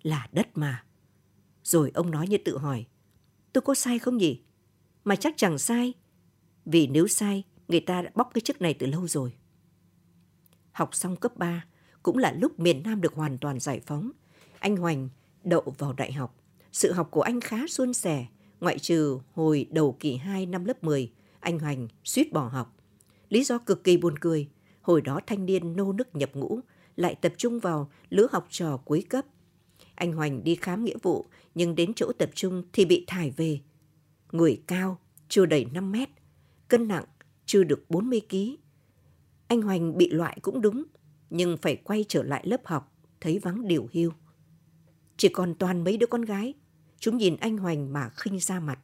Là 0.01 0.27
đất 0.31 0.47
mà. 0.57 0.83
Rồi 1.63 1.91
ông 1.93 2.11
nói 2.11 2.27
như 2.27 2.37
tự 2.37 2.57
hỏi, 2.57 2.85
tôi 3.53 3.61
có 3.61 3.73
sai 3.73 3.99
không 3.99 4.17
nhỉ? 4.17 4.41
Mà 5.03 5.15
chắc 5.15 5.33
chẳng 5.37 5.57
sai, 5.57 5.93
vì 6.65 6.87
nếu 6.87 7.07
sai, 7.07 7.43
người 7.67 7.79
ta 7.79 8.01
đã 8.01 8.11
bóc 8.15 8.29
cái 8.33 8.41
chức 8.41 8.61
này 8.61 8.73
từ 8.73 8.87
lâu 8.87 9.07
rồi. 9.07 9.33
Học 10.79 10.95
xong 10.95 11.15
cấp 11.15 11.37
3, 11.37 11.65
cũng 12.03 12.17
là 12.17 12.31
lúc 12.31 12.59
miền 12.59 12.83
Nam 12.83 13.01
được 13.01 13.13
hoàn 13.13 13.37
toàn 13.37 13.59
giải 13.59 13.79
phóng. 13.85 14.11
Anh 14.59 14.77
Hoành 14.77 15.09
đậu 15.43 15.73
vào 15.77 15.93
đại 15.93 16.11
học. 16.11 16.35
Sự 16.71 16.91
học 16.91 17.07
của 17.11 17.21
anh 17.21 17.41
khá 17.41 17.67
suôn 17.67 17.93
sẻ, 17.93 18.25
ngoại 18.59 18.79
trừ 18.79 19.19
hồi 19.33 19.67
đầu 19.71 19.97
kỳ 19.99 20.15
2 20.15 20.45
năm 20.45 20.65
lớp 20.65 20.83
10, 20.83 21.11
anh 21.39 21.59
Hoành 21.59 21.87
suýt 22.03 22.33
bỏ 22.33 22.47
học. 22.47 22.75
Lý 23.29 23.43
do 23.43 23.57
cực 23.57 23.83
kỳ 23.83 23.97
buồn 23.97 24.19
cười, 24.19 24.49
hồi 24.81 25.01
đó 25.01 25.19
thanh 25.27 25.45
niên 25.45 25.75
nô 25.75 25.93
nức 25.93 26.15
nhập 26.15 26.29
ngũ, 26.33 26.59
lại 26.95 27.15
tập 27.15 27.33
trung 27.37 27.59
vào 27.59 27.91
lứa 28.09 28.27
học 28.31 28.47
trò 28.49 28.77
cuối 28.77 29.05
cấp. 29.09 29.25
Anh 29.95 30.13
Hoành 30.13 30.43
đi 30.43 30.55
khám 30.55 30.85
nghĩa 30.85 30.97
vụ, 31.01 31.25
nhưng 31.55 31.75
đến 31.75 31.93
chỗ 31.93 32.11
tập 32.17 32.29
trung 32.35 32.63
thì 32.73 32.85
bị 32.85 33.03
thải 33.07 33.31
về. 33.31 33.59
Người 34.31 34.61
cao, 34.67 34.99
chưa 35.29 35.45
đầy 35.45 35.65
5 35.65 35.91
mét, 35.91 36.09
cân 36.67 36.87
nặng 36.87 37.05
chưa 37.45 37.63
được 37.63 37.89
40 37.89 38.21
kg. 38.29 38.68
Anh 39.49 39.61
Hoành 39.61 39.97
bị 39.97 40.09
loại 40.09 40.37
cũng 40.41 40.61
đúng, 40.61 40.83
nhưng 41.29 41.57
phải 41.57 41.75
quay 41.75 42.05
trở 42.07 42.23
lại 42.23 42.43
lớp 42.47 42.61
học, 42.65 42.93
thấy 43.21 43.39
vắng 43.39 43.67
điều 43.67 43.89
hưu. 43.93 44.11
Chỉ 45.17 45.29
còn 45.29 45.55
toàn 45.55 45.83
mấy 45.83 45.97
đứa 45.97 46.07
con 46.07 46.21
gái, 46.21 46.53
chúng 46.99 47.17
nhìn 47.17 47.35
anh 47.35 47.57
Hoành 47.57 47.93
mà 47.93 48.09
khinh 48.09 48.39
ra 48.39 48.59
mặt. 48.59 48.79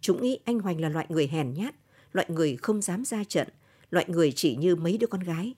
Chúng 0.00 0.22
nghĩ 0.22 0.38
anh 0.44 0.58
Hoành 0.58 0.80
là 0.80 0.88
loại 0.88 1.06
người 1.08 1.26
hèn 1.26 1.52
nhát, 1.52 1.74
loại 2.12 2.26
người 2.30 2.56
không 2.56 2.82
dám 2.82 3.04
ra 3.04 3.24
trận, 3.24 3.48
loại 3.90 4.06
người 4.08 4.32
chỉ 4.32 4.56
như 4.56 4.76
mấy 4.76 4.98
đứa 4.98 5.06
con 5.06 5.20
gái. 5.20 5.54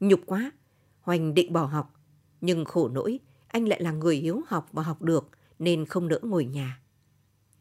Nhục 0.00 0.20
quá, 0.26 0.52
Hoành 1.00 1.34
định 1.34 1.52
bỏ 1.52 1.64
học, 1.64 1.94
nhưng 2.40 2.64
khổ 2.64 2.88
nỗi 2.88 3.18
anh 3.48 3.68
lại 3.68 3.82
là 3.82 3.92
người 3.92 4.16
hiếu 4.16 4.42
học 4.46 4.68
và 4.72 4.82
học 4.82 5.02
được 5.02 5.28
nên 5.58 5.86
không 5.86 6.08
nỡ 6.08 6.18
ngồi 6.22 6.44
nhà. 6.44 6.80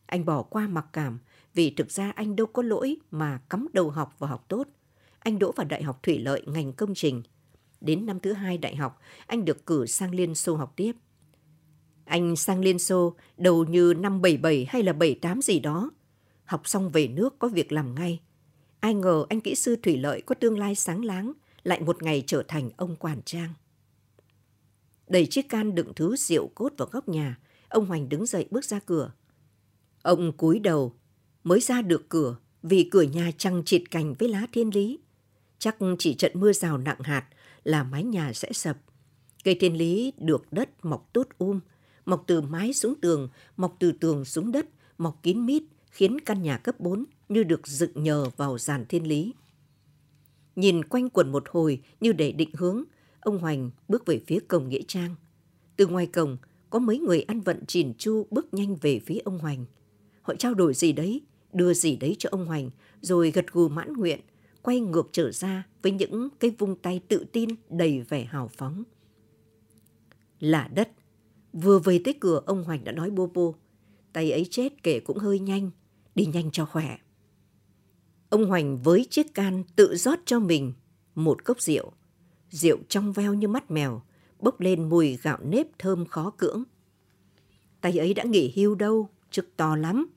Anh 0.06 0.26
bỏ 0.26 0.44
qua 0.44 0.68
mặc 0.68 0.86
cảm 0.94 1.20
vì 1.54 1.74
thực 1.78 1.92
ra 1.92 2.12
anh 2.12 2.36
đâu 2.36 2.48
có 2.48 2.64
lỗi 2.64 2.98
mà 3.12 3.42
cắm 3.50 3.68
đầu 3.74 3.90
học 3.90 4.16
và 4.20 4.28
học 4.28 4.46
tốt. 4.48 4.68
Anh 5.20 5.40
đỗ 5.40 5.52
vào 5.52 5.66
Đại 5.66 5.84
học 5.84 6.04
Thủy 6.04 6.20
Lợi 6.20 6.44
ngành 6.46 6.74
công 6.74 6.96
trình. 6.96 7.24
Đến 7.82 8.06
năm 8.06 8.20
thứ 8.20 8.34
hai 8.34 8.58
đại 8.58 8.76
học, 8.76 9.00
anh 9.28 9.46
được 9.46 9.66
cử 9.66 9.86
sang 9.86 10.16
Liên 10.16 10.36
Xô 10.36 10.56
học 10.56 10.74
tiếp. 10.76 10.92
Anh 12.06 12.36
sang 12.36 12.60
Liên 12.60 12.80
Xô 12.80 13.16
đầu 13.38 13.66
như 13.66 13.94
năm 13.98 14.22
77 14.22 14.66
hay 14.70 14.84
là 14.84 14.94
78 14.94 15.42
gì 15.42 15.60
đó. 15.60 15.92
Học 16.46 16.68
xong 16.68 16.90
về 16.90 17.08
nước 17.08 17.40
có 17.40 17.48
việc 17.48 17.72
làm 17.72 17.96
ngay. 17.96 18.20
Ai 18.80 18.94
ngờ 18.94 19.26
anh 19.30 19.42
kỹ 19.42 19.56
sư 19.56 19.76
thủy 19.84 19.98
lợi 19.98 20.22
có 20.22 20.36
tương 20.36 20.58
lai 20.58 20.76
sáng 20.76 21.06
láng, 21.06 21.34
lại 21.64 21.82
một 21.82 22.04
ngày 22.04 22.24
trở 22.28 22.44
thành 22.48 22.70
ông 22.78 22.96
quản 22.96 23.22
trang. 23.26 23.54
Đẩy 25.08 25.26
chiếc 25.26 25.50
can 25.50 25.76
đựng 25.76 25.94
thứ 25.96 26.16
rượu 26.16 26.48
cốt 26.56 26.74
vào 26.78 26.88
góc 26.92 27.10
nhà, 27.10 27.40
ông 27.70 27.86
Hoành 27.86 28.10
đứng 28.10 28.26
dậy 28.26 28.46
bước 28.52 28.66
ra 28.66 28.80
cửa. 28.80 29.12
Ông 30.02 30.32
cúi 30.38 30.60
đầu, 30.60 30.96
mới 31.44 31.60
ra 31.60 31.82
được 31.82 32.10
cửa 32.10 32.36
vì 32.64 32.90
cửa 32.92 33.02
nhà 33.02 33.32
trăng 33.38 33.64
chịt 33.66 33.84
cành 33.92 34.14
với 34.14 34.30
lá 34.30 34.48
thiên 34.52 34.70
lý. 34.76 35.00
Chắc 35.60 35.78
chỉ 36.00 36.14
trận 36.14 36.32
mưa 36.36 36.54
rào 36.54 36.78
nặng 36.78 37.00
hạt 37.00 37.26
là 37.64 37.84
mái 37.84 38.04
nhà 38.04 38.34
sẽ 38.34 38.54
sập. 38.54 38.78
Cây 39.44 39.56
thiên 39.60 39.78
lý 39.78 40.14
được 40.18 40.54
đất 40.54 40.86
mọc 40.86 41.10
tốt 41.14 41.28
um, 41.38 41.60
mọc 42.06 42.24
từ 42.28 42.42
mái 42.42 42.74
xuống 42.74 42.96
tường, 43.02 43.30
mọc 43.58 43.76
từ 43.80 43.92
tường 43.92 44.26
xuống 44.26 44.52
đất, 44.52 44.70
mọc 44.98 45.20
kín 45.24 45.46
mít, 45.46 45.64
khiến 45.92 46.20
căn 46.20 46.42
nhà 46.42 46.58
cấp 46.58 46.80
4 46.80 47.06
như 47.30 47.44
được 47.44 47.68
dựng 47.68 48.04
nhờ 48.04 48.26
vào 48.38 48.58
giàn 48.58 48.86
thiên 48.90 49.08
lý. 49.08 49.34
Nhìn 50.56 50.84
quanh 50.84 51.10
quần 51.10 51.32
một 51.32 51.44
hồi 51.50 51.82
như 52.00 52.12
để 52.14 52.32
định 52.32 52.50
hướng, 52.54 52.84
ông 53.20 53.40
Hoành 53.40 53.72
bước 53.88 54.06
về 54.06 54.22
phía 54.28 54.40
cổng 54.48 54.70
Nghĩa 54.70 54.82
Trang. 54.88 55.16
Từ 55.76 55.88
ngoài 55.88 56.08
cổng, 56.08 56.38
có 56.70 56.80
mấy 56.80 57.00
người 57.00 57.22
ăn 57.22 57.42
vận 57.42 57.66
chỉn 57.66 57.94
chu 57.98 58.28
bước 58.32 58.54
nhanh 58.54 58.76
về 58.76 59.00
phía 59.00 59.18
ông 59.26 59.40
Hoành. 59.40 59.66
Họ 60.22 60.36
trao 60.36 60.54
đổi 60.54 60.74
gì 60.74 60.92
đấy, 60.92 61.22
đưa 61.54 61.74
gì 61.74 61.96
đấy 61.96 62.16
cho 62.20 62.30
ông 62.32 62.46
Hoành, 62.46 62.70
rồi 63.02 63.32
gật 63.32 63.52
gù 63.52 63.70
mãn 63.70 63.94
nguyện, 63.94 64.20
quay 64.62 64.80
ngược 64.80 65.10
trở 65.12 65.32
ra 65.32 65.68
với 65.82 65.92
những 65.92 66.30
cái 66.40 66.52
vung 66.58 66.76
tay 66.76 67.02
tự 67.08 67.26
tin 67.32 67.50
đầy 67.70 68.02
vẻ 68.02 68.24
hào 68.24 68.48
phóng. 68.48 68.84
Là 70.40 70.70
đất, 70.74 70.90
vừa 71.54 71.80
về 71.80 72.02
tới 72.06 72.14
cửa 72.20 72.42
ông 72.46 72.64
Hoành 72.64 72.84
đã 72.84 72.92
nói 72.92 73.10
bô 73.10 73.28
bô, 73.28 73.56
tay 74.14 74.32
ấy 74.32 74.48
chết 74.52 74.84
kể 74.84 75.00
cũng 75.00 75.18
hơi 75.18 75.40
nhanh, 75.40 75.72
đi 76.16 76.26
nhanh 76.26 76.52
cho 76.52 76.66
khỏe. 76.66 76.98
Ông 78.30 78.46
Hoành 78.46 78.82
với 78.82 79.08
chiếc 79.10 79.34
can 79.34 79.64
tự 79.76 79.96
rót 79.96 80.20
cho 80.26 80.40
mình 80.40 80.74
một 81.16 81.46
cốc 81.46 81.62
rượu. 81.62 81.92
Rượu 82.50 82.78
trong 82.90 83.14
veo 83.14 83.34
như 83.34 83.48
mắt 83.48 83.72
mèo, 83.72 84.02
bốc 84.40 84.60
lên 84.60 84.90
mùi 84.90 85.18
gạo 85.24 85.38
nếp 85.44 85.68
thơm 85.80 86.06
khó 86.06 86.30
cưỡng. 86.38 86.64
Tay 87.82 87.98
ấy 87.98 88.14
đã 88.14 88.24
nghỉ 88.24 88.54
hưu 88.56 88.76
đâu, 88.76 89.10
chức 89.32 89.58
to 89.58 89.76
lắm. 89.76 90.10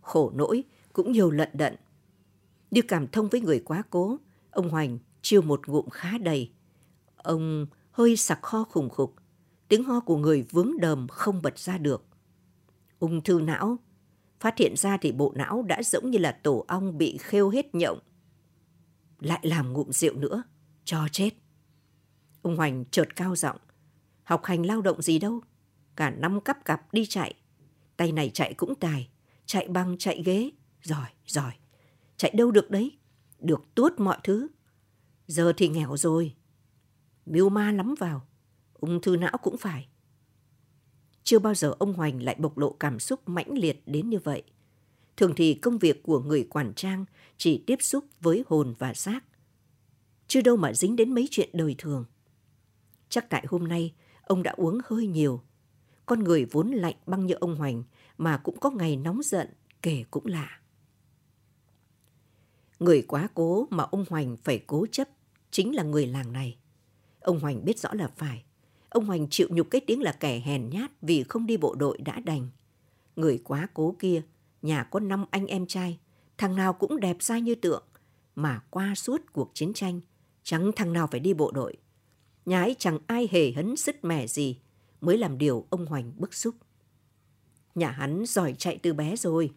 Khổ 0.00 0.32
nỗi, 0.34 0.64
cũng 0.92 1.12
nhiều 1.12 1.30
lận 1.30 1.48
đận. 1.52 1.76
Như 2.72 2.82
cảm 2.82 3.08
thông 3.08 3.28
với 3.28 3.40
người 3.40 3.60
quá 3.60 3.82
cố, 3.90 4.18
ông 4.50 4.70
Hoành 4.70 4.98
chiêu 5.22 5.42
một 5.42 5.68
ngụm 5.68 5.88
khá 5.88 6.18
đầy. 6.18 6.52
Ông 7.16 7.66
hơi 7.90 8.16
sặc 8.16 8.38
ho 8.42 8.64
khủng 8.64 8.88
khục, 8.88 9.14
tiếng 9.68 9.84
ho 9.84 10.00
của 10.00 10.16
người 10.16 10.42
vướng 10.42 10.72
đờm 10.80 11.08
không 11.08 11.42
bật 11.42 11.58
ra 11.58 11.78
được. 11.78 12.04
Ung 12.98 13.24
thư 13.24 13.40
não, 13.40 13.78
phát 14.40 14.58
hiện 14.58 14.76
ra 14.76 14.96
thì 14.96 15.12
bộ 15.12 15.32
não 15.36 15.62
đã 15.62 15.82
giống 15.82 16.10
như 16.10 16.18
là 16.18 16.32
tổ 16.42 16.64
ong 16.68 16.98
bị 16.98 17.18
khêu 17.20 17.50
hết 17.50 17.74
nhộng. 17.74 17.98
Lại 19.20 19.40
làm 19.42 19.72
ngụm 19.72 19.90
rượu 19.90 20.14
nữa, 20.14 20.42
cho 20.84 21.08
chết. 21.12 21.30
Ông 22.42 22.56
Hoành 22.56 22.84
chợt 22.90 23.16
cao 23.16 23.36
giọng, 23.36 23.58
học 24.22 24.44
hành 24.44 24.66
lao 24.66 24.82
động 24.82 25.02
gì 25.02 25.18
đâu, 25.18 25.40
cả 25.96 26.10
năm 26.10 26.40
cắp 26.40 26.64
cặp 26.64 26.92
đi 26.92 27.06
chạy, 27.06 27.34
tay 27.96 28.12
này 28.12 28.30
chạy 28.34 28.54
cũng 28.54 28.74
tài, 28.74 29.08
chạy 29.46 29.68
băng 29.68 29.98
chạy 29.98 30.22
ghế, 30.22 30.50
giỏi, 30.82 31.08
giỏi. 31.26 31.52
Chạy 32.22 32.30
đâu 32.34 32.50
được 32.50 32.70
đấy, 32.70 32.98
được 33.38 33.74
tuốt 33.74 33.92
mọi 34.00 34.18
thứ. 34.24 34.48
Giờ 35.26 35.52
thì 35.56 35.68
nghèo 35.68 35.96
rồi. 35.96 36.34
Miêu 37.26 37.48
ma 37.48 37.72
lắm 37.72 37.94
vào, 37.98 38.26
ung 38.74 39.00
thư 39.00 39.16
não 39.16 39.38
cũng 39.42 39.56
phải. 39.56 39.88
Chưa 41.22 41.38
bao 41.38 41.54
giờ 41.54 41.74
ông 41.78 41.92
Hoành 41.92 42.22
lại 42.22 42.36
bộc 42.38 42.58
lộ 42.58 42.72
cảm 42.72 42.98
xúc 42.98 43.28
mãnh 43.28 43.58
liệt 43.58 43.82
đến 43.86 44.10
như 44.10 44.18
vậy. 44.18 44.42
Thường 45.16 45.32
thì 45.36 45.54
công 45.54 45.78
việc 45.78 46.02
của 46.02 46.20
người 46.20 46.46
quản 46.50 46.74
trang 46.74 47.04
chỉ 47.36 47.64
tiếp 47.66 47.78
xúc 47.82 48.04
với 48.20 48.44
hồn 48.46 48.74
và 48.78 48.94
xác. 48.94 49.20
Chưa 50.28 50.40
đâu 50.40 50.56
mà 50.56 50.72
dính 50.72 50.96
đến 50.96 51.14
mấy 51.14 51.28
chuyện 51.30 51.50
đời 51.52 51.74
thường. 51.78 52.04
Chắc 53.08 53.30
tại 53.30 53.44
hôm 53.48 53.68
nay 53.68 53.94
ông 54.22 54.42
đã 54.42 54.52
uống 54.56 54.78
hơi 54.84 55.06
nhiều. 55.06 55.42
Con 56.06 56.24
người 56.24 56.44
vốn 56.44 56.70
lạnh 56.70 56.96
băng 57.06 57.26
như 57.26 57.34
ông 57.34 57.56
Hoành 57.56 57.82
mà 58.18 58.36
cũng 58.36 58.60
có 58.60 58.70
ngày 58.70 58.96
nóng 58.96 59.22
giận 59.22 59.48
kể 59.82 60.04
cũng 60.10 60.26
lạ. 60.26 60.61
Người 62.82 63.02
quá 63.02 63.28
cố 63.34 63.66
mà 63.70 63.84
ông 63.84 64.04
Hoành 64.10 64.36
phải 64.36 64.64
cố 64.66 64.86
chấp 64.92 65.08
chính 65.50 65.74
là 65.74 65.82
người 65.82 66.06
làng 66.06 66.32
này. 66.32 66.56
Ông 67.20 67.40
Hoành 67.40 67.64
biết 67.64 67.78
rõ 67.78 67.90
là 67.94 68.08
phải. 68.16 68.44
Ông 68.88 69.04
Hoành 69.04 69.28
chịu 69.30 69.48
nhục 69.50 69.70
cái 69.70 69.80
tiếng 69.86 70.02
là 70.02 70.12
kẻ 70.12 70.38
hèn 70.38 70.70
nhát 70.70 70.90
vì 71.02 71.22
không 71.22 71.46
đi 71.46 71.56
bộ 71.56 71.74
đội 71.74 71.98
đã 71.98 72.20
đành. 72.20 72.48
Người 73.16 73.40
quá 73.44 73.68
cố 73.74 73.96
kia, 73.98 74.22
nhà 74.62 74.84
có 74.84 75.00
năm 75.00 75.24
anh 75.30 75.46
em 75.46 75.66
trai, 75.66 75.98
thằng 76.38 76.56
nào 76.56 76.72
cũng 76.72 77.00
đẹp 77.00 77.16
sai 77.20 77.40
như 77.40 77.54
tượng. 77.54 77.84
Mà 78.34 78.62
qua 78.70 78.94
suốt 78.94 79.22
cuộc 79.32 79.50
chiến 79.54 79.72
tranh, 79.74 80.00
chẳng 80.42 80.70
thằng 80.76 80.92
nào 80.92 81.06
phải 81.06 81.20
đi 81.20 81.34
bộ 81.34 81.50
đội. 81.50 81.76
Nhà 82.46 82.62
ấy 82.62 82.76
chẳng 82.78 82.98
ai 83.06 83.28
hề 83.30 83.52
hấn 83.52 83.76
sứt 83.76 84.04
mẻ 84.04 84.26
gì, 84.26 84.58
mới 85.00 85.18
làm 85.18 85.38
điều 85.38 85.66
ông 85.70 85.86
Hoành 85.86 86.12
bức 86.16 86.34
xúc. 86.34 86.54
Nhà 87.74 87.90
hắn 87.90 88.24
giỏi 88.26 88.54
chạy 88.58 88.78
từ 88.82 88.92
bé 88.92 89.16
rồi. 89.16 89.52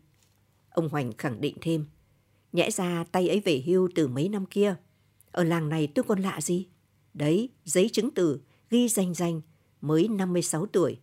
Ông 0.70 0.90
Hoành 0.90 1.14
khẳng 1.18 1.42
định 1.42 1.58
thêm. 1.62 1.86
Nhẽ 2.56 2.72
ra 2.72 3.04
tay 3.12 3.30
ấy 3.30 3.40
về 3.40 3.64
hưu 3.66 3.90
từ 3.96 4.08
mấy 4.08 4.30
năm 4.30 4.46
kia. 4.46 4.76
Ở 5.32 5.44
làng 5.44 5.70
này 5.70 5.88
tôi 5.88 6.04
còn 6.04 6.20
lạ 6.20 6.42
gì? 6.42 6.68
Đấy, 7.14 7.50
giấy 7.66 7.90
chứng 7.90 8.12
từ, 8.12 8.42
ghi 8.70 8.88
danh 8.88 9.14
danh, 9.14 9.42
mới 9.82 10.08
56 10.08 10.66
tuổi. 10.66 11.00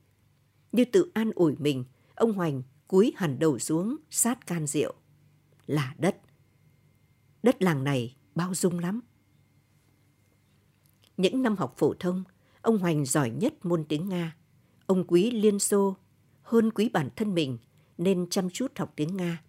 Như 0.72 0.84
tự 0.84 1.10
an 1.14 1.30
ủi 1.34 1.54
mình, 1.58 1.84
ông 2.14 2.32
Hoành 2.32 2.62
cúi 2.88 3.12
hẳn 3.16 3.38
đầu 3.38 3.58
xuống 3.58 3.96
sát 4.10 4.46
can 4.46 4.66
rượu. 4.66 4.94
Là 5.66 5.94
đất. 5.98 6.20
Đất 7.42 7.62
làng 7.62 7.84
này 7.84 8.16
bao 8.34 8.54
dung 8.54 8.78
lắm. 8.78 9.00
Những 11.16 11.42
năm 11.42 11.56
học 11.56 11.74
phổ 11.76 11.94
thông, 11.94 12.24
ông 12.62 12.78
Hoành 12.78 13.04
giỏi 13.04 13.30
nhất 13.30 13.64
môn 13.64 13.84
tiếng 13.84 14.08
Nga. 14.08 14.36
Ông 14.86 15.04
quý 15.06 15.30
Liên 15.30 15.58
Xô 15.58 15.96
hơn 16.42 16.70
quý 16.70 16.88
bản 16.88 17.08
thân 17.16 17.34
mình 17.34 17.58
nên 17.98 18.30
chăm 18.30 18.50
chút 18.50 18.78
học 18.78 18.92
tiếng 18.96 19.16
Nga. 19.16 19.42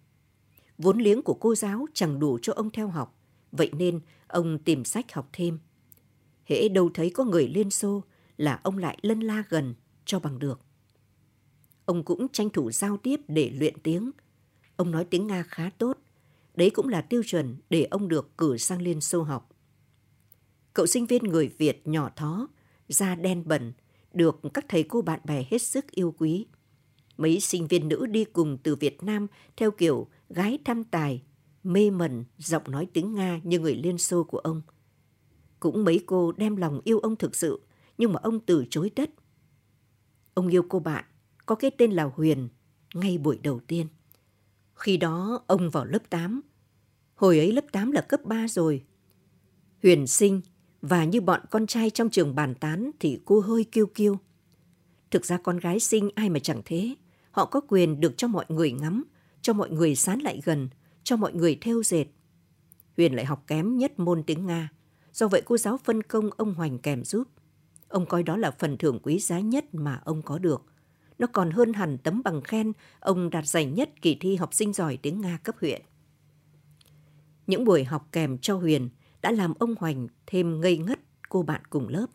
Vốn 0.78 0.98
liếng 0.98 1.22
của 1.22 1.34
cô 1.34 1.54
giáo 1.54 1.86
chẳng 1.94 2.18
đủ 2.18 2.38
cho 2.42 2.52
ông 2.52 2.70
theo 2.70 2.88
học, 2.88 3.18
vậy 3.52 3.70
nên 3.72 4.00
ông 4.26 4.58
tìm 4.58 4.84
sách 4.84 5.12
học 5.12 5.28
thêm. 5.32 5.58
Hễ 6.44 6.68
đâu 6.68 6.90
thấy 6.94 7.10
có 7.10 7.24
người 7.24 7.48
Liên 7.48 7.70
Xô 7.70 8.02
là 8.36 8.60
ông 8.62 8.78
lại 8.78 8.98
lân 9.02 9.20
la 9.20 9.44
gần 9.48 9.74
cho 10.04 10.20
bằng 10.20 10.38
được. 10.38 10.60
Ông 11.84 12.04
cũng 12.04 12.28
tranh 12.28 12.50
thủ 12.50 12.70
giao 12.70 12.96
tiếp 12.96 13.20
để 13.28 13.52
luyện 13.54 13.74
tiếng. 13.82 14.10
Ông 14.76 14.90
nói 14.90 15.04
tiếng 15.04 15.26
Nga 15.26 15.42
khá 15.42 15.70
tốt. 15.78 15.98
Đấy 16.54 16.70
cũng 16.70 16.88
là 16.88 17.00
tiêu 17.00 17.22
chuẩn 17.26 17.56
để 17.70 17.84
ông 17.84 18.08
được 18.08 18.38
cử 18.38 18.56
sang 18.56 18.82
Liên 18.82 19.00
Xô 19.00 19.22
học. 19.22 19.50
Cậu 20.74 20.86
sinh 20.86 21.06
viên 21.06 21.24
người 21.24 21.48
Việt 21.58 21.82
nhỏ 21.84 22.10
thó, 22.16 22.48
da 22.88 23.14
đen 23.14 23.42
bẩn, 23.46 23.72
được 24.12 24.40
các 24.54 24.64
thầy 24.68 24.82
cô 24.82 25.02
bạn 25.02 25.20
bè 25.24 25.44
hết 25.50 25.62
sức 25.62 25.90
yêu 25.90 26.14
quý. 26.18 26.46
Mấy 27.16 27.40
sinh 27.40 27.66
viên 27.66 27.88
nữ 27.88 28.06
đi 28.06 28.24
cùng 28.24 28.58
từ 28.62 28.76
Việt 28.76 29.02
Nam 29.02 29.26
theo 29.56 29.70
kiểu 29.70 30.08
gái 30.34 30.58
thăm 30.64 30.84
tài, 30.84 31.22
mê 31.62 31.90
mẩn 31.90 32.24
giọng 32.38 32.70
nói 32.70 32.88
tiếng 32.92 33.14
Nga 33.14 33.40
như 33.44 33.58
người 33.58 33.74
Liên 33.74 33.98
Xô 33.98 34.24
của 34.24 34.38
ông. 34.38 34.62
Cũng 35.60 35.84
mấy 35.84 36.00
cô 36.06 36.32
đem 36.32 36.56
lòng 36.56 36.80
yêu 36.84 36.98
ông 36.98 37.16
thực 37.16 37.36
sự, 37.36 37.60
nhưng 37.98 38.12
mà 38.12 38.20
ông 38.22 38.40
từ 38.40 38.64
chối 38.70 38.90
đất. 38.96 39.10
Ông 40.34 40.48
yêu 40.48 40.62
cô 40.68 40.78
bạn, 40.78 41.04
có 41.46 41.54
cái 41.54 41.70
tên 41.70 41.90
là 41.90 42.04
Huyền, 42.04 42.48
ngay 42.94 43.18
buổi 43.18 43.38
đầu 43.42 43.60
tiên. 43.66 43.86
Khi 44.74 44.96
đó 44.96 45.42
ông 45.46 45.70
vào 45.70 45.84
lớp 45.84 46.10
8. 46.10 46.40
Hồi 47.14 47.38
ấy 47.38 47.52
lớp 47.52 47.64
8 47.72 47.92
là 47.92 48.00
cấp 48.00 48.24
3 48.24 48.48
rồi. 48.48 48.84
Huyền 49.82 50.06
sinh 50.06 50.40
và 50.82 51.04
như 51.04 51.20
bọn 51.20 51.40
con 51.50 51.66
trai 51.66 51.90
trong 51.90 52.10
trường 52.10 52.34
bàn 52.34 52.54
tán 52.54 52.90
thì 53.00 53.20
cô 53.24 53.40
hơi 53.40 53.64
kiêu 53.64 53.86
kiêu. 53.86 54.18
Thực 55.10 55.24
ra 55.24 55.36
con 55.36 55.58
gái 55.58 55.80
sinh 55.80 56.10
ai 56.14 56.30
mà 56.30 56.38
chẳng 56.38 56.62
thế. 56.64 56.94
Họ 57.30 57.44
có 57.44 57.60
quyền 57.68 58.00
được 58.00 58.14
cho 58.16 58.28
mọi 58.28 58.44
người 58.48 58.72
ngắm, 58.72 59.04
cho 59.44 59.52
mọi 59.52 59.70
người 59.70 59.94
sán 59.94 60.18
lại 60.18 60.40
gần, 60.44 60.68
cho 61.02 61.16
mọi 61.16 61.32
người 61.32 61.58
theo 61.60 61.82
dệt. 61.82 62.04
Huyền 62.96 63.14
lại 63.14 63.24
học 63.24 63.44
kém 63.46 63.78
nhất 63.78 63.98
môn 63.98 64.22
tiếng 64.22 64.46
Nga. 64.46 64.70
Do 65.12 65.28
vậy 65.28 65.42
cô 65.44 65.56
giáo 65.56 65.78
phân 65.84 66.02
công 66.02 66.30
ông 66.36 66.54
Hoành 66.54 66.78
kèm 66.78 67.04
giúp. 67.04 67.28
Ông 67.88 68.06
coi 68.06 68.22
đó 68.22 68.36
là 68.36 68.50
phần 68.50 68.76
thưởng 68.78 68.98
quý 69.02 69.18
giá 69.18 69.40
nhất 69.40 69.64
mà 69.74 70.00
ông 70.04 70.22
có 70.22 70.38
được. 70.38 70.64
Nó 71.18 71.26
còn 71.26 71.50
hơn 71.50 71.72
hẳn 71.72 71.98
tấm 71.98 72.22
bằng 72.24 72.42
khen 72.42 72.72
ông 73.00 73.30
đạt 73.30 73.46
giải 73.46 73.64
nhất 73.64 73.90
kỳ 74.02 74.16
thi 74.20 74.36
học 74.36 74.54
sinh 74.54 74.72
giỏi 74.72 74.98
tiếng 75.02 75.20
Nga 75.20 75.38
cấp 75.42 75.54
huyện. 75.60 75.82
Những 77.46 77.64
buổi 77.64 77.84
học 77.84 78.08
kèm 78.12 78.38
cho 78.38 78.56
Huyền 78.56 78.88
đã 79.22 79.30
làm 79.30 79.54
ông 79.58 79.74
Hoành 79.78 80.08
thêm 80.26 80.60
ngây 80.60 80.78
ngất 80.78 81.00
cô 81.28 81.42
bạn 81.42 81.62
cùng 81.70 81.88
lớp. 81.88 82.06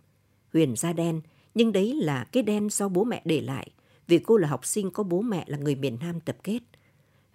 Huyền 0.53 0.75
da 0.75 0.93
đen, 0.93 1.21
nhưng 1.53 1.71
đấy 1.71 1.93
là 1.93 2.23
cái 2.23 2.43
đen 2.43 2.69
do 2.69 2.89
bố 2.89 3.03
mẹ 3.03 3.21
để 3.25 3.41
lại, 3.41 3.71
vì 4.07 4.19
cô 4.19 4.37
là 4.37 4.47
học 4.47 4.65
sinh 4.65 4.91
có 4.91 5.03
bố 5.03 5.21
mẹ 5.21 5.43
là 5.47 5.57
người 5.57 5.75
miền 5.75 5.97
Nam 6.01 6.19
tập 6.19 6.37
kết. 6.43 6.59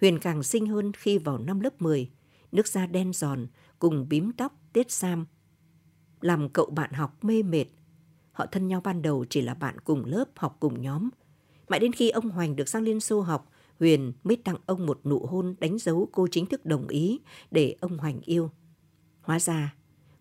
Huyền 0.01 0.19
càng 0.19 0.43
xinh 0.43 0.67
hơn 0.67 0.93
khi 0.93 1.19
vào 1.19 1.39
năm 1.39 1.61
lớp 1.61 1.83
10, 1.83 2.11
nước 2.53 2.69
da 2.69 2.87
đen 2.87 3.13
giòn 3.13 3.47
cùng 3.79 4.09
bím 4.09 4.33
tóc, 4.33 4.61
tiết 4.73 4.91
sam. 4.91 5.27
Làm 6.21 6.49
cậu 6.49 6.67
bạn 6.67 6.93
học 6.93 7.25
mê 7.25 7.43
mệt. 7.43 7.67
Họ 8.33 8.47
thân 8.47 8.69
nhau 8.69 8.81
ban 8.81 9.03
đầu 9.03 9.25
chỉ 9.31 9.41
là 9.41 9.55
bạn 9.55 9.81
cùng 9.81 10.05
lớp, 10.05 10.25
học 10.37 10.57
cùng 10.61 10.83
nhóm. 10.83 11.09
Mãi 11.69 11.81
đến 11.81 11.93
khi 11.93 12.11
ông 12.11 12.31
Hoành 12.31 12.57
được 12.57 12.69
sang 12.69 12.83
Liên 12.83 13.01
Xô 13.01 13.21
học, 13.21 13.51
Huyền 13.79 14.13
mới 14.25 14.37
tặng 14.37 14.57
ông 14.67 14.87
một 14.87 15.01
nụ 15.05 15.19
hôn 15.19 15.55
đánh 15.61 15.79
dấu 15.79 16.09
cô 16.13 16.27
chính 16.31 16.47
thức 16.47 16.67
đồng 16.67 16.89
ý 16.89 17.21
để 17.51 17.77
ông 17.81 17.99
Hoành 17.99 18.21
yêu. 18.21 18.51
Hóa 19.21 19.41
ra, 19.41 19.75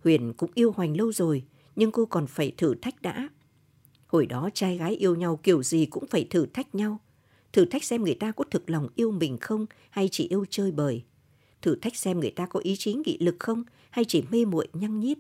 Huyền 0.04 0.34
cũng 0.34 0.52
yêu 0.54 0.72
Hoành 0.72 0.98
lâu 0.98 1.12
rồi, 1.12 1.46
nhưng 1.76 1.92
cô 1.92 2.06
còn 2.06 2.28
phải 2.28 2.54
thử 2.58 2.76
thách 2.82 3.02
đã. 3.02 3.30
Hồi 4.08 4.26
đó 4.26 4.50
trai 4.54 4.78
gái 4.78 4.96
yêu 4.96 5.16
nhau 5.16 5.40
kiểu 5.44 5.64
gì 5.64 5.86
cũng 5.86 6.08
phải 6.08 6.28
thử 6.30 6.46
thách 6.46 6.76
nhau. 6.76 7.00
Thử 7.54 7.66
thách 7.66 7.84
xem 7.84 8.04
người 8.04 8.16
ta 8.16 8.32
có 8.32 8.44
thực 8.52 8.70
lòng 8.70 8.88
yêu 8.96 9.12
mình 9.12 9.38
không 9.42 9.66
hay 9.90 10.10
chỉ 10.12 10.28
yêu 10.28 10.46
chơi 10.50 10.72
bời. 10.72 11.04
Thử 11.62 11.76
thách 11.76 11.96
xem 11.96 12.20
người 12.20 12.32
ta 12.32 12.46
có 12.46 12.60
ý 12.60 12.76
chí 12.78 12.94
nghị 12.94 13.18
lực 13.18 13.36
không 13.40 13.64
hay 13.90 14.06
chỉ 14.06 14.24
mê 14.32 14.46
muội 14.46 14.68
nhăng 14.74 15.00
nhít. 15.00 15.18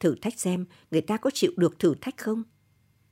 Thử 0.00 0.14
thách 0.14 0.40
xem 0.40 0.64
người 0.90 1.00
ta 1.00 1.16
có 1.16 1.30
chịu 1.34 1.52
được 1.56 1.78
thử 1.78 1.94
thách 2.00 2.16
không. 2.16 2.42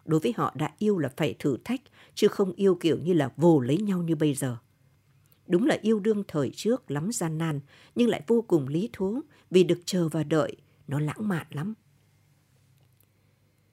Đối 0.05 0.21
với 0.21 0.35
họ 0.37 0.53
đã 0.57 0.75
yêu 0.79 0.99
là 0.99 1.11
phải 1.17 1.35
thử 1.39 1.57
thách, 1.65 1.81
chứ 2.15 2.29
không 2.29 2.53
yêu 2.53 2.75
kiểu 2.75 2.99
như 2.99 3.13
là 3.13 3.33
vồ 3.37 3.61
lấy 3.61 3.77
nhau 3.77 4.03
như 4.03 4.15
bây 4.15 4.35
giờ. 4.35 4.57
Đúng 5.47 5.67
là 5.67 5.79
yêu 5.83 6.01
đương 6.01 6.25
thời 6.29 6.51
trước 6.55 6.91
lắm 6.91 7.13
gian 7.13 7.39
nan, 7.39 7.61
nhưng 7.95 8.09
lại 8.09 8.23
vô 8.27 8.45
cùng 8.49 8.69
lý 8.69 8.91
thú 8.93 9.21
vì 9.51 9.65
được 9.65 9.81
chờ 9.85 10.09
và 10.09 10.23
đợi, 10.23 10.57
nó 10.87 11.01
lãng 11.01 11.29
mạn 11.29 11.47
lắm. 11.51 11.75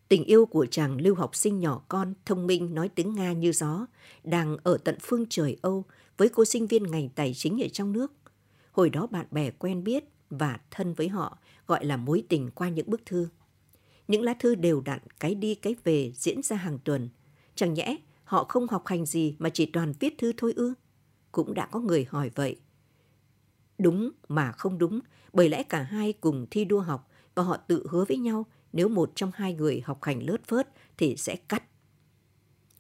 Tình 0.07 0.23
yêu 0.23 0.45
của 0.45 0.65
chàng 0.65 1.01
lưu 1.01 1.15
học 1.15 1.35
sinh 1.35 1.59
nhỏ 1.59 1.81
con, 1.87 2.13
thông 2.25 2.47
minh, 2.47 2.73
nói 2.75 2.89
tiếng 2.89 3.15
Nga 3.15 3.33
như 3.33 3.51
gió, 3.51 3.85
đang 4.23 4.57
ở 4.63 4.77
tận 4.77 4.97
phương 5.01 5.25
trời 5.29 5.57
Âu 5.61 5.85
với 6.17 6.29
cô 6.29 6.45
sinh 6.45 6.67
viên 6.67 6.83
ngành 6.83 7.09
tài 7.09 7.33
chính 7.33 7.63
ở 7.63 7.67
trong 7.73 7.91
nước. 7.91 8.11
Hồi 8.71 8.89
đó 8.89 9.07
bạn 9.07 9.25
bè 9.31 9.51
quen 9.51 9.83
biết 9.83 10.03
và 10.29 10.59
thân 10.71 10.93
với 10.93 11.09
họ 11.09 11.37
gọi 11.67 11.85
là 11.85 11.97
mối 11.97 12.23
tình 12.29 12.51
qua 12.51 12.69
những 12.69 12.89
bức 12.89 13.05
thư. 13.05 13.27
Những 14.07 14.21
lá 14.21 14.33
thư 14.39 14.55
đều 14.55 14.81
đặn, 14.81 14.99
cái 15.19 15.35
đi 15.35 15.55
cái 15.55 15.75
về 15.83 16.11
diễn 16.15 16.41
ra 16.43 16.55
hàng 16.55 16.79
tuần. 16.83 17.09
Chẳng 17.55 17.73
nhẽ 17.73 17.97
họ 18.23 18.43
không 18.43 18.67
học 18.67 18.87
hành 18.87 19.05
gì 19.05 19.35
mà 19.39 19.49
chỉ 19.49 19.65
toàn 19.65 19.93
viết 19.99 20.17
thư 20.17 20.33
thôi 20.37 20.53
ư? 20.55 20.73
Cũng 21.31 21.53
đã 21.53 21.65
có 21.65 21.79
người 21.79 22.05
hỏi 22.09 22.31
vậy. 22.35 22.59
Đúng 23.77 24.11
mà 24.27 24.51
không 24.51 24.77
đúng, 24.77 24.99
bởi 25.33 25.49
lẽ 25.49 25.63
cả 25.63 25.81
hai 25.83 26.13
cùng 26.13 26.45
thi 26.51 26.65
đua 26.65 26.79
học 26.79 27.09
và 27.35 27.43
họ 27.43 27.57
tự 27.57 27.87
hứa 27.89 28.05
với 28.05 28.17
nhau 28.17 28.45
nếu 28.75 28.89
một 28.89 29.11
trong 29.15 29.31
hai 29.35 29.53
người 29.53 29.81
học 29.85 30.03
hành 30.03 30.23
lớt 30.23 30.43
phớt 30.43 30.69
thì 30.97 31.15
sẽ 31.17 31.35
cắt. 31.35 31.63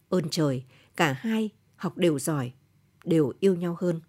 Ơn 0.09 0.29
trời, 0.29 0.63
cả 0.95 1.13
hai 1.13 1.49
học 1.75 1.97
đều 1.97 2.19
giỏi, 2.19 2.51
đều 3.05 3.33
yêu 3.39 3.55
nhau 3.55 3.77
hơn. 3.79 4.01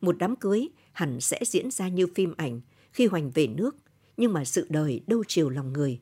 Một 0.00 0.18
đám 0.18 0.36
cưới 0.36 0.68
hẳn 0.92 1.20
sẽ 1.20 1.40
diễn 1.46 1.70
ra 1.70 1.88
như 1.88 2.06
phim 2.14 2.34
ảnh 2.36 2.60
khi 2.92 3.06
Hoành 3.06 3.30
về 3.30 3.46
nước, 3.46 3.76
nhưng 4.16 4.32
mà 4.32 4.44
sự 4.44 4.66
đời 4.70 5.00
đâu 5.06 5.24
chiều 5.28 5.50
lòng 5.50 5.72
người. 5.72 6.00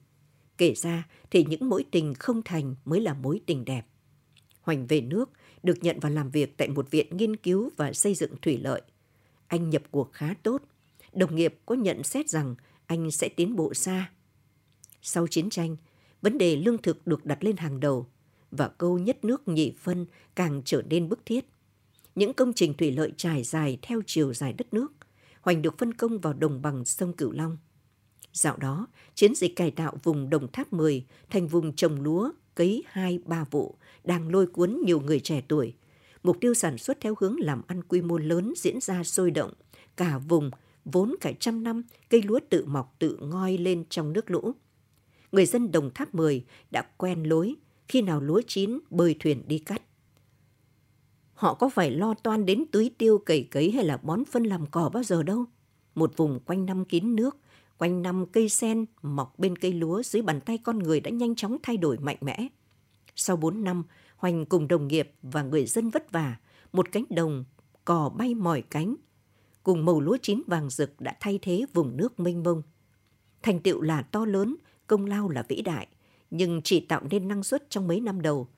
Kể 0.58 0.74
ra 0.74 1.08
thì 1.30 1.44
những 1.44 1.68
mối 1.68 1.84
tình 1.90 2.14
không 2.14 2.42
thành 2.42 2.74
mới 2.84 3.00
là 3.00 3.14
mối 3.14 3.40
tình 3.46 3.64
đẹp. 3.64 3.86
Hoành 4.60 4.86
về 4.86 5.00
nước 5.00 5.30
được 5.62 5.78
nhận 5.82 6.00
vào 6.00 6.12
làm 6.12 6.30
việc 6.30 6.56
tại 6.56 6.68
một 6.68 6.90
viện 6.90 7.16
nghiên 7.16 7.36
cứu 7.36 7.70
và 7.76 7.92
xây 7.92 8.14
dựng 8.14 8.36
thủy 8.42 8.58
lợi. 8.58 8.82
Anh 9.46 9.70
nhập 9.70 9.82
cuộc 9.90 10.12
khá 10.12 10.34
tốt. 10.42 10.62
Đồng 11.12 11.36
nghiệp 11.36 11.58
có 11.66 11.74
nhận 11.74 12.02
xét 12.02 12.28
rằng 12.28 12.54
anh 12.86 13.10
sẽ 13.10 13.28
tiến 13.28 13.56
bộ 13.56 13.74
xa. 13.74 14.10
Sau 15.02 15.26
chiến 15.26 15.50
tranh, 15.50 15.76
vấn 16.22 16.38
đề 16.38 16.56
lương 16.56 16.82
thực 16.82 17.06
được 17.06 17.26
đặt 17.26 17.44
lên 17.44 17.56
hàng 17.56 17.80
đầu 17.80 18.06
và 18.50 18.68
câu 18.68 18.98
nhất 18.98 19.24
nước 19.24 19.48
nhị 19.48 19.72
phân 19.78 20.06
càng 20.34 20.62
trở 20.64 20.82
nên 20.82 21.08
bức 21.08 21.26
thiết. 21.26 21.44
Những 22.14 22.32
công 22.32 22.52
trình 22.52 22.74
thủy 22.74 22.90
lợi 22.90 23.12
trải 23.16 23.42
dài 23.42 23.78
theo 23.82 24.00
chiều 24.06 24.34
dài 24.34 24.52
đất 24.52 24.74
nước, 24.74 24.92
Hoành 25.42 25.62
được 25.62 25.78
phân 25.78 25.94
công 25.94 26.18
vào 26.18 26.32
đồng 26.32 26.62
bằng 26.62 26.84
sông 26.84 27.12
Cửu 27.12 27.32
Long. 27.32 27.58
Dạo 28.32 28.56
đó, 28.56 28.86
chiến 29.14 29.34
dịch 29.34 29.56
cải 29.56 29.70
tạo 29.70 29.96
vùng 30.02 30.30
Đồng 30.30 30.52
Tháp 30.52 30.72
10 30.72 31.06
thành 31.30 31.48
vùng 31.48 31.72
trồng 31.72 32.00
lúa, 32.02 32.30
cấy 32.54 32.84
2-3 32.92 33.44
vụ, 33.50 33.76
đang 34.04 34.28
lôi 34.28 34.46
cuốn 34.46 34.80
nhiều 34.84 35.00
người 35.00 35.20
trẻ 35.20 35.42
tuổi. 35.48 35.74
Mục 36.22 36.36
tiêu 36.40 36.54
sản 36.54 36.78
xuất 36.78 37.00
theo 37.00 37.14
hướng 37.20 37.36
làm 37.40 37.62
ăn 37.66 37.82
quy 37.82 38.00
mô 38.02 38.18
lớn 38.18 38.52
diễn 38.56 38.80
ra 38.80 39.04
sôi 39.04 39.30
động. 39.30 39.52
Cả 39.96 40.18
vùng, 40.18 40.50
vốn 40.84 41.14
cả 41.20 41.32
trăm 41.40 41.64
năm, 41.64 41.82
cây 42.08 42.22
lúa 42.22 42.40
tự 42.50 42.64
mọc 42.64 42.96
tự 42.98 43.18
ngoi 43.20 43.58
lên 43.58 43.84
trong 43.88 44.12
nước 44.12 44.30
lũ. 44.30 44.52
Người 45.32 45.46
dân 45.46 45.72
Đồng 45.72 45.90
Tháp 45.94 46.14
10 46.14 46.44
đã 46.70 46.82
quen 46.96 47.22
lối, 47.22 47.54
khi 47.88 48.02
nào 48.02 48.20
lúa 48.20 48.42
chín 48.46 48.78
bơi 48.90 49.16
thuyền 49.20 49.42
đi 49.46 49.58
cắt. 49.58 49.82
Họ 51.34 51.54
có 51.54 51.68
phải 51.68 51.90
lo 51.90 52.14
toan 52.14 52.46
đến 52.46 52.64
tưới 52.72 52.90
tiêu 52.98 53.18
cày 53.18 53.48
cấy 53.50 53.70
hay 53.70 53.84
là 53.84 53.96
bón 53.96 54.24
phân 54.24 54.44
làm 54.44 54.66
cỏ 54.66 54.90
bao 54.94 55.02
giờ 55.02 55.22
đâu. 55.22 55.44
Một 55.94 56.16
vùng 56.16 56.40
quanh 56.40 56.66
năm 56.66 56.84
kín 56.84 57.16
nước, 57.16 57.36
quanh 57.78 58.02
năm 58.02 58.26
cây 58.26 58.48
sen 58.48 58.84
mọc 59.02 59.38
bên 59.38 59.56
cây 59.56 59.72
lúa 59.72 60.02
dưới 60.02 60.22
bàn 60.22 60.40
tay 60.40 60.58
con 60.58 60.78
người 60.78 61.00
đã 61.00 61.10
nhanh 61.10 61.34
chóng 61.34 61.56
thay 61.62 61.76
đổi 61.76 61.98
mạnh 61.98 62.18
mẽ. 62.20 62.48
Sau 63.16 63.36
4 63.36 63.64
năm, 63.64 63.82
Hoành 64.16 64.46
cùng 64.46 64.68
đồng 64.68 64.88
nghiệp 64.88 65.12
và 65.22 65.42
người 65.42 65.66
dân 65.66 65.90
vất 65.90 66.12
vả, 66.12 66.36
một 66.72 66.92
cánh 66.92 67.04
đồng 67.10 67.44
cò 67.84 68.08
bay 68.08 68.34
mỏi 68.34 68.62
cánh, 68.70 68.96
cùng 69.62 69.84
màu 69.84 70.00
lúa 70.00 70.16
chín 70.22 70.42
vàng 70.46 70.70
rực 70.70 71.00
đã 71.00 71.16
thay 71.20 71.38
thế 71.42 71.66
vùng 71.72 71.96
nước 71.96 72.20
mênh 72.20 72.42
mông. 72.42 72.62
Thành 73.42 73.60
tựu 73.60 73.80
là 73.80 74.02
to 74.02 74.24
lớn, 74.24 74.56
công 74.92 75.06
lao 75.06 75.28
là 75.28 75.42
vĩ 75.48 75.62
đại, 75.62 75.86
nhưng 76.30 76.60
chỉ 76.64 76.80
tạo 76.80 77.02
nên 77.10 77.28
năng 77.28 77.42
suất 77.42 77.70
trong 77.70 77.88
mấy 77.88 78.00
năm 78.00 78.22
đầu. 78.22 78.48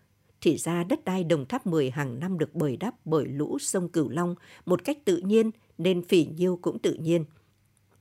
Thì 0.41 0.57
ra 0.57 0.85
đất 0.85 1.05
đai 1.05 1.25
Đồng 1.25 1.47
Tháp 1.47 1.67
10 1.67 1.91
hàng 1.91 2.21
năm 2.21 2.39
được 2.39 2.55
bồi 2.55 2.77
đắp 2.77 2.95
bởi 3.05 3.27
lũ 3.27 3.59
sông 3.59 3.89
Cửu 3.89 4.09
Long 4.09 4.35
một 4.67 4.85
cách 4.85 4.99
tự 5.05 5.17
nhiên 5.17 5.51
nên 5.79 6.05
phỉ 6.05 6.27
nhiêu 6.27 6.59
cũng 6.63 6.79
tự 6.79 6.95
nhiên. 6.95 7.25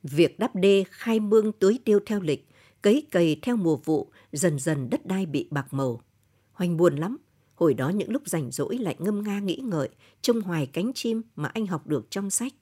Việc 0.04 0.40
đắp 0.40 0.56
đê 0.56 0.84
khai 0.90 1.20
mương 1.20 1.52
tưới 1.52 1.80
tiêu 1.86 2.00
theo 2.06 2.22
lịch, 2.22 2.48
cấy 2.82 3.08
cày 3.12 3.40
theo 3.42 3.56
mùa 3.56 3.76
vụ, 3.76 4.12
dần 4.32 4.60
dần 4.60 4.90
đất 4.90 5.06
đai 5.06 5.26
bị 5.26 5.48
bạc 5.52 5.74
màu. 5.74 6.02
Hoành 6.52 6.78
buồn 6.78 6.96
lắm, 6.96 7.18
hồi 7.56 7.74
đó 7.74 7.90
những 7.90 8.12
lúc 8.12 8.22
rảnh 8.26 8.52
rỗi 8.52 8.78
lại 8.78 8.96
ngâm 9.00 9.24
nga 9.24 9.40
nghĩ 9.40 9.56
ngợi, 9.64 9.90
trông 10.22 10.42
hoài 10.42 10.66
cánh 10.66 10.92
chim 10.96 11.22
mà 11.36 11.50
anh 11.50 11.68
học 11.68 11.88
được 11.88 12.08
trong 12.12 12.30
sách. 12.30 12.54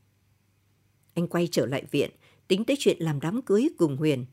Anh 1.13 1.27
quay 1.27 1.47
trở 1.51 1.65
lại 1.65 1.85
viện, 1.91 2.11
tính 2.47 2.65
tới 2.65 2.75
chuyện 2.79 2.97
làm 2.99 3.19
đám 3.19 3.41
cưới 3.41 3.69
cùng 3.77 3.97
Huyền. 3.97 4.25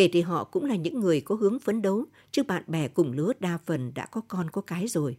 Kể 0.00 0.08
thì 0.12 0.20
họ 0.20 0.44
cũng 0.44 0.64
là 0.64 0.76
những 0.76 1.00
người 1.00 1.20
có 1.20 1.34
hướng 1.34 1.58
phấn 1.58 1.82
đấu, 1.82 2.04
chứ 2.30 2.42
bạn 2.42 2.62
bè 2.66 2.88
cùng 2.88 3.12
lứa 3.12 3.32
đa 3.40 3.58
phần 3.66 3.92
đã 3.94 4.06
có 4.06 4.20
con 4.28 4.50
có 4.50 4.60
cái 4.60 4.88
rồi. 4.88 5.16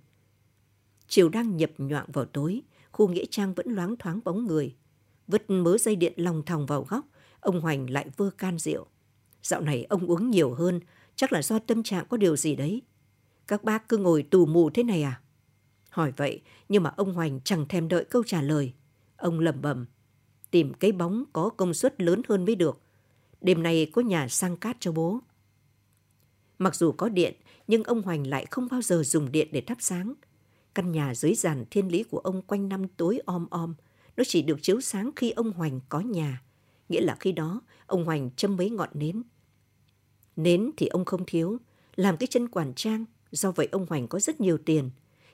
Chiều 1.07 1.29
đang 1.29 1.57
nhập 1.57 1.71
nhoạng 1.77 2.05
vào 2.13 2.25
tối, 2.25 2.61
khu 2.91 3.07
nghĩa 3.07 3.25
trang 3.25 3.53
vẫn 3.53 3.69
loáng 3.69 3.95
thoáng 3.95 4.19
bóng 4.23 4.45
người. 4.45 4.75
Vứt 5.27 5.49
mớ 5.49 5.77
dây 5.77 5.95
điện 5.95 6.13
lòng 6.15 6.43
thòng 6.45 6.65
vào 6.65 6.85
góc, 6.89 7.05
ông 7.39 7.61
Hoành 7.61 7.89
lại 7.89 8.09
vơ 8.17 8.29
can 8.29 8.59
rượu. 8.59 8.85
Dạo 9.43 9.61
này 9.61 9.83
ông 9.83 10.07
uống 10.07 10.31
nhiều 10.31 10.53
hơn, 10.53 10.79
chắc 11.15 11.33
là 11.33 11.41
do 11.41 11.59
tâm 11.59 11.83
trạng 11.83 12.05
có 12.09 12.17
điều 12.17 12.35
gì 12.35 12.55
đấy. 12.55 12.81
Các 13.47 13.63
bác 13.63 13.89
cứ 13.89 13.97
ngồi 13.97 14.23
tù 14.23 14.45
mù 14.45 14.69
thế 14.69 14.83
này 14.83 15.03
à? 15.03 15.21
Hỏi 15.89 16.13
vậy, 16.17 16.41
nhưng 16.69 16.83
mà 16.83 16.93
ông 16.97 17.13
Hoành 17.13 17.39
chẳng 17.43 17.67
thèm 17.67 17.87
đợi 17.87 18.05
câu 18.05 18.23
trả 18.23 18.41
lời. 18.41 18.73
Ông 19.17 19.39
lẩm 19.39 19.61
bẩm, 19.61 19.85
tìm 20.51 20.73
cái 20.73 20.91
bóng 20.91 21.23
có 21.33 21.49
công 21.49 21.73
suất 21.73 22.01
lớn 22.01 22.21
hơn 22.29 22.45
mới 22.45 22.55
được. 22.55 22.81
Đêm 23.41 23.63
nay 23.63 23.91
có 23.93 24.01
nhà 24.01 24.27
sang 24.27 24.57
cát 24.57 24.77
cho 24.79 24.91
bố. 24.91 25.19
Mặc 26.59 26.75
dù 26.75 26.91
có 26.91 27.09
điện, 27.09 27.35
nhưng 27.67 27.83
ông 27.83 28.01
Hoành 28.01 28.27
lại 28.27 28.45
không 28.51 28.67
bao 28.71 28.81
giờ 28.81 29.03
dùng 29.03 29.31
điện 29.31 29.47
để 29.51 29.61
thắp 29.61 29.77
sáng. 29.81 30.13
Căn 30.75 30.91
nhà 30.91 31.15
dưới 31.15 31.35
giàn 31.35 31.65
thiên 31.71 31.87
lý 31.87 32.03
của 32.03 32.17
ông 32.17 32.41
quanh 32.41 32.69
năm 32.69 32.87
tối 32.87 33.19
om 33.25 33.47
om, 33.49 33.73
nó 34.17 34.23
chỉ 34.27 34.41
được 34.41 34.59
chiếu 34.61 34.81
sáng 34.81 35.11
khi 35.15 35.31
ông 35.31 35.51
Hoành 35.51 35.79
có 35.89 35.99
nhà, 35.99 36.41
nghĩa 36.89 37.01
là 37.01 37.15
khi 37.19 37.31
đó 37.31 37.61
ông 37.85 38.05
Hoành 38.05 38.29
châm 38.35 38.57
mấy 38.57 38.69
ngọn 38.69 38.89
nến. 38.93 39.23
Nến 40.35 40.71
thì 40.77 40.87
ông 40.87 41.05
không 41.05 41.23
thiếu, 41.27 41.57
làm 41.95 42.17
cái 42.17 42.27
chân 42.27 42.47
quản 42.47 42.73
trang, 42.73 43.05
do 43.31 43.51
vậy 43.51 43.67
ông 43.71 43.85
Hoành 43.89 44.07
có 44.07 44.19
rất 44.19 44.41
nhiều 44.41 44.57
tiền. 44.57 44.89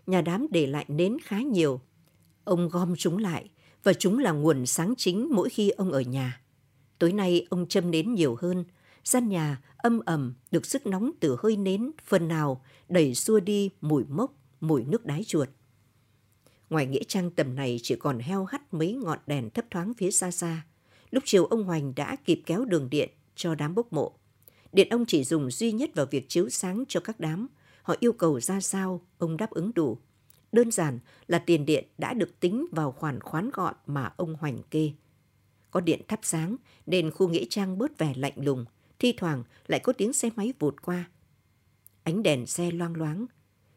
Nhà 0.07 0.21
đám 0.21 0.47
để 0.51 0.67
lại 0.67 0.85
nến 0.87 1.17
khá 1.23 1.41
nhiều. 1.41 1.81
Ông 2.43 2.69
gom 2.69 2.95
chúng 2.97 3.17
lại, 3.17 3.49
và 3.83 3.93
chúng 3.93 4.19
là 4.19 4.31
nguồn 4.31 4.65
sáng 4.65 4.93
chính 4.97 5.29
mỗi 5.31 5.49
khi 5.49 5.69
ông 5.69 5.91
ở 5.91 6.01
nhà. 6.01 6.41
Tối 6.99 7.13
nay 7.13 7.47
ông 7.49 7.67
châm 7.67 7.91
nến 7.91 8.13
nhiều 8.13 8.37
hơn, 8.41 8.65
gian 9.03 9.29
nhà 9.29 9.61
âm 9.77 9.99
ẩm 9.99 10.33
được 10.51 10.65
sức 10.65 10.87
nóng 10.87 11.11
từ 11.19 11.37
hơi 11.43 11.57
nến 11.57 11.91
phần 12.05 12.27
nào 12.27 12.61
đẩy 12.89 13.15
xua 13.15 13.39
đi 13.39 13.69
mùi 13.81 14.03
mốc, 14.09 14.33
mùi 14.61 14.83
nước 14.83 15.05
đái 15.05 15.23
chuột. 15.23 15.49
Ngoài 16.69 16.85
nghĩa 16.85 17.03
trang 17.07 17.31
tầm 17.31 17.55
này 17.55 17.79
chỉ 17.83 17.95
còn 17.95 18.19
heo 18.19 18.45
hắt 18.45 18.73
mấy 18.73 18.93
ngọn 18.93 19.19
đèn 19.27 19.49
thấp 19.49 19.65
thoáng 19.71 19.93
phía 19.93 20.11
xa 20.11 20.31
xa. 20.31 20.65
Lúc 21.11 21.23
chiều 21.25 21.45
ông 21.45 21.63
Hoành 21.63 21.95
đã 21.95 22.15
kịp 22.25 22.41
kéo 22.45 22.65
đường 22.65 22.89
điện 22.89 23.09
cho 23.35 23.55
đám 23.55 23.75
bốc 23.75 23.93
mộ. 23.93 24.11
Điện 24.73 24.89
ông 24.89 25.05
chỉ 25.05 25.23
dùng 25.23 25.51
duy 25.51 25.71
nhất 25.71 25.89
vào 25.95 26.05
việc 26.05 26.29
chiếu 26.29 26.49
sáng 26.49 26.83
cho 26.87 26.99
các 26.99 27.19
đám. 27.19 27.47
Họ 27.81 27.95
yêu 27.99 28.13
cầu 28.13 28.39
ra 28.39 28.61
sao, 28.61 29.01
ông 29.17 29.37
đáp 29.37 29.49
ứng 29.49 29.71
đủ. 29.75 29.97
Đơn 30.51 30.71
giản 30.71 30.99
là 31.27 31.39
tiền 31.39 31.65
điện 31.65 31.85
đã 31.97 32.13
được 32.13 32.39
tính 32.39 32.65
vào 32.71 32.91
khoản 32.91 33.19
khoán 33.19 33.49
gọn 33.53 33.75
mà 33.85 34.13
ông 34.17 34.35
Hoành 34.35 34.57
kê. 34.71 34.91
Có 35.77 35.81
điện 35.81 36.01
thắp 36.07 36.19
sáng 36.23 36.55
nên 36.85 37.11
khu 37.11 37.27
nghĩa 37.27 37.45
trang 37.49 37.77
bớt 37.77 37.97
vẻ 37.97 38.13
lạnh 38.15 38.33
lùng, 38.35 38.65
thi 38.99 39.13
thoảng 39.17 39.43
lại 39.67 39.79
có 39.79 39.93
tiếng 39.93 40.13
xe 40.13 40.29
máy 40.35 40.53
vụt 40.59 40.81
qua. 40.81 41.09
Ánh 42.03 42.23
đèn 42.23 42.45
xe 42.45 42.71
loang 42.71 42.95
loáng, 42.95 43.25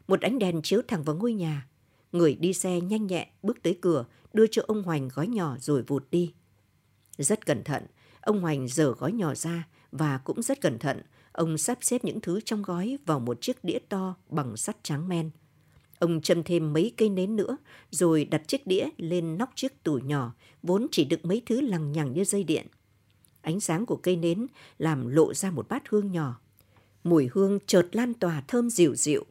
một 0.08 0.20
ánh 0.20 0.38
đèn 0.38 0.62
chiếu 0.62 0.82
thẳng 0.88 1.02
vào 1.02 1.16
ngôi 1.16 1.32
nhà. 1.32 1.66
Người 2.12 2.34
đi 2.34 2.52
xe 2.52 2.80
nhanh 2.80 3.06
nhẹn 3.06 3.28
bước 3.42 3.62
tới 3.62 3.78
cửa, 3.80 4.04
đưa 4.32 4.46
cho 4.50 4.62
ông 4.66 4.82
Hoành 4.82 5.08
gói 5.14 5.26
nhỏ 5.26 5.56
rồi 5.60 5.82
vụt 5.82 6.04
đi. 6.10 6.34
Rất 7.18 7.46
cẩn 7.46 7.64
thận, 7.64 7.86
ông 8.20 8.40
Hoành 8.40 8.68
dở 8.68 8.94
gói 8.98 9.12
nhỏ 9.12 9.34
ra 9.34 9.68
và 9.92 10.18
cũng 10.18 10.42
rất 10.42 10.60
cẩn 10.60 10.78
thận, 10.78 11.02
ông 11.32 11.58
sắp 11.58 11.78
xếp 11.80 12.04
những 12.04 12.20
thứ 12.20 12.40
trong 12.44 12.62
gói 12.62 12.98
vào 13.06 13.20
một 13.20 13.40
chiếc 13.40 13.64
đĩa 13.64 13.78
to 13.88 14.14
bằng 14.28 14.56
sắt 14.56 14.76
trắng 14.82 15.08
men. 15.08 15.30
Ông 16.00 16.20
châm 16.20 16.42
thêm 16.42 16.72
mấy 16.72 16.92
cây 16.96 17.08
nến 17.08 17.36
nữa, 17.36 17.56
rồi 17.90 18.24
đặt 18.24 18.48
chiếc 18.48 18.66
đĩa 18.66 18.88
lên 18.96 19.38
nóc 19.38 19.50
chiếc 19.54 19.82
tủ 19.82 19.98
nhỏ, 19.98 20.34
vốn 20.62 20.86
chỉ 20.90 21.04
đựng 21.04 21.20
mấy 21.22 21.42
thứ 21.46 21.60
lằng 21.60 21.92
nhằng 21.92 22.12
như 22.12 22.24
dây 22.24 22.44
điện. 22.44 22.66
Ánh 23.40 23.60
sáng 23.60 23.86
của 23.86 23.96
cây 23.96 24.16
nến 24.16 24.46
làm 24.78 25.06
lộ 25.06 25.34
ra 25.34 25.50
một 25.50 25.68
bát 25.68 25.88
hương 25.88 26.12
nhỏ. 26.12 26.40
Mùi 27.04 27.28
hương 27.32 27.58
chợt 27.66 27.88
lan 27.92 28.14
tỏa 28.14 28.42
thơm 28.48 28.70
dịu 28.70 28.94
dịu. 28.94 29.24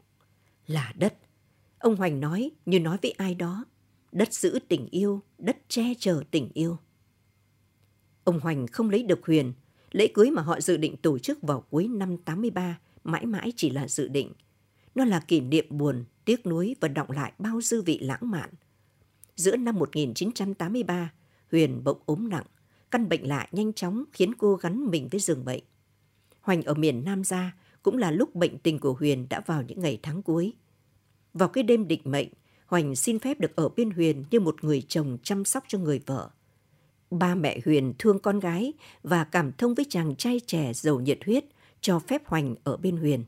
Là 0.67 0.93
đất. 0.97 1.17
Ông 1.79 1.95
Hoành 1.95 2.19
nói 2.19 2.51
như 2.65 2.79
nói 2.79 2.97
với 3.01 3.12
ai 3.12 3.36
đó. 3.36 3.65
Đất 4.12 4.34
giữ 4.34 4.60
tình 4.67 4.88
yêu, 4.91 5.21
đất 5.38 5.58
che 5.67 5.93
chở 5.99 6.23
tình 6.32 6.49
yêu. 6.53 6.77
Ông 8.23 8.39
Hoành 8.39 8.67
không 8.67 8.89
lấy 8.89 9.03
được 9.03 9.25
Huyền. 9.25 9.53
Lễ 9.91 10.08
cưới 10.13 10.32
mà 10.32 10.41
họ 10.41 10.62
dự 10.62 10.77
định 10.77 10.97
tổ 10.97 11.19
chức 11.19 11.41
vào 11.41 11.63
cuối 11.69 11.88
năm 11.88 12.17
83 12.17 12.79
mãi 13.03 13.25
mãi 13.25 13.53
chỉ 13.55 13.69
là 13.69 13.88
dự 13.88 14.08
định. 14.08 14.34
Nó 14.95 15.05
là 15.05 15.19
kỷ 15.19 15.39
niệm 15.39 15.65
buồn, 15.69 16.03
tiếc 16.29 16.45
nuối 16.45 16.75
và 16.79 16.87
động 16.87 17.11
lại 17.11 17.31
bao 17.39 17.61
dư 17.61 17.81
vị 17.81 17.99
lãng 18.01 18.31
mạn. 18.31 18.49
Giữa 19.35 19.55
năm 19.55 19.75
1983, 19.75 21.13
Huyền 21.51 21.83
bỗng 21.83 21.99
ốm 22.05 22.29
nặng. 22.29 22.45
Căn 22.91 23.09
bệnh 23.09 23.27
lạ 23.27 23.47
nhanh 23.51 23.73
chóng 23.73 24.03
khiến 24.13 24.35
cô 24.35 24.55
gắn 24.55 24.85
mình 24.85 25.07
với 25.11 25.19
giường 25.19 25.45
bệnh. 25.45 25.63
Hoành 26.41 26.61
ở 26.61 26.73
miền 26.73 27.03
Nam 27.05 27.23
ra 27.23 27.55
cũng 27.83 27.97
là 27.97 28.11
lúc 28.11 28.35
bệnh 28.35 28.57
tình 28.57 28.79
của 28.79 28.93
Huyền 28.93 29.27
đã 29.29 29.39
vào 29.45 29.61
những 29.61 29.79
ngày 29.79 29.99
tháng 30.03 30.21
cuối. 30.21 30.53
Vào 31.33 31.49
cái 31.49 31.63
đêm 31.63 31.87
định 31.87 32.01
mệnh, 32.03 32.27
Hoành 32.65 32.95
xin 32.95 33.19
phép 33.19 33.39
được 33.39 33.55
ở 33.55 33.69
bên 33.69 33.91
Huyền 33.91 34.23
như 34.31 34.39
một 34.39 34.63
người 34.63 34.83
chồng 34.87 35.17
chăm 35.23 35.45
sóc 35.45 35.63
cho 35.67 35.77
người 35.77 35.99
vợ. 36.05 36.29
Ba 37.11 37.35
mẹ 37.35 37.59
Huyền 37.65 37.93
thương 37.99 38.19
con 38.19 38.39
gái 38.39 38.73
và 39.03 39.23
cảm 39.23 39.51
thông 39.51 39.73
với 39.73 39.85
chàng 39.89 40.15
trai 40.15 40.39
trẻ 40.45 40.73
giàu 40.73 40.99
nhiệt 40.99 41.19
huyết 41.25 41.45
cho 41.81 41.99
phép 41.99 42.21
Hoành 42.25 42.55
ở 42.63 42.77
bên 42.77 42.97
Huyền. 42.97 43.23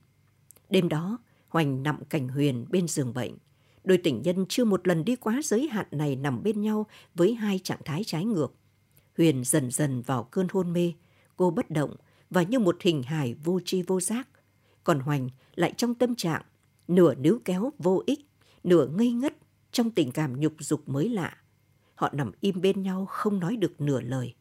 Đêm 0.69 0.89
đó, 0.89 1.17
Hoành 1.51 1.83
nằm 1.83 2.05
cạnh 2.09 2.27
Huyền 2.27 2.65
bên 2.69 2.87
giường 2.87 3.13
bệnh. 3.13 3.37
Đôi 3.83 3.97
tình 3.97 4.21
nhân 4.21 4.45
chưa 4.49 4.65
một 4.65 4.87
lần 4.87 5.05
đi 5.05 5.15
quá 5.15 5.39
giới 5.43 5.67
hạn 5.67 5.85
này 5.91 6.15
nằm 6.15 6.43
bên 6.43 6.61
nhau 6.61 6.85
với 7.15 7.33
hai 7.33 7.59
trạng 7.59 7.81
thái 7.85 8.03
trái 8.03 8.25
ngược. 8.25 8.53
Huyền 9.17 9.43
dần 9.43 9.71
dần 9.71 10.01
vào 10.01 10.23
cơn 10.23 10.47
hôn 10.51 10.73
mê, 10.73 10.93
cô 11.35 11.51
bất 11.51 11.69
động 11.69 11.95
và 12.29 12.43
như 12.43 12.59
một 12.59 12.77
hình 12.81 13.03
hài 13.03 13.33
vô 13.33 13.59
tri 13.65 13.81
vô 13.81 14.01
giác. 14.01 14.27
Còn 14.83 14.99
Hoành 14.99 15.29
lại 15.55 15.73
trong 15.77 15.95
tâm 15.95 16.15
trạng 16.15 16.41
nửa 16.87 17.15
níu 17.15 17.39
kéo 17.45 17.71
vô 17.77 18.03
ích, 18.05 18.19
nửa 18.63 18.87
ngây 18.87 19.11
ngất 19.11 19.37
trong 19.71 19.91
tình 19.91 20.11
cảm 20.11 20.39
nhục 20.39 20.53
dục 20.59 20.89
mới 20.89 21.09
lạ. 21.09 21.37
Họ 21.95 22.09
nằm 22.13 22.31
im 22.41 22.61
bên 22.61 22.81
nhau 22.81 23.05
không 23.05 23.39
nói 23.39 23.55
được 23.55 23.81
nửa 23.81 24.01
lời. 24.01 24.33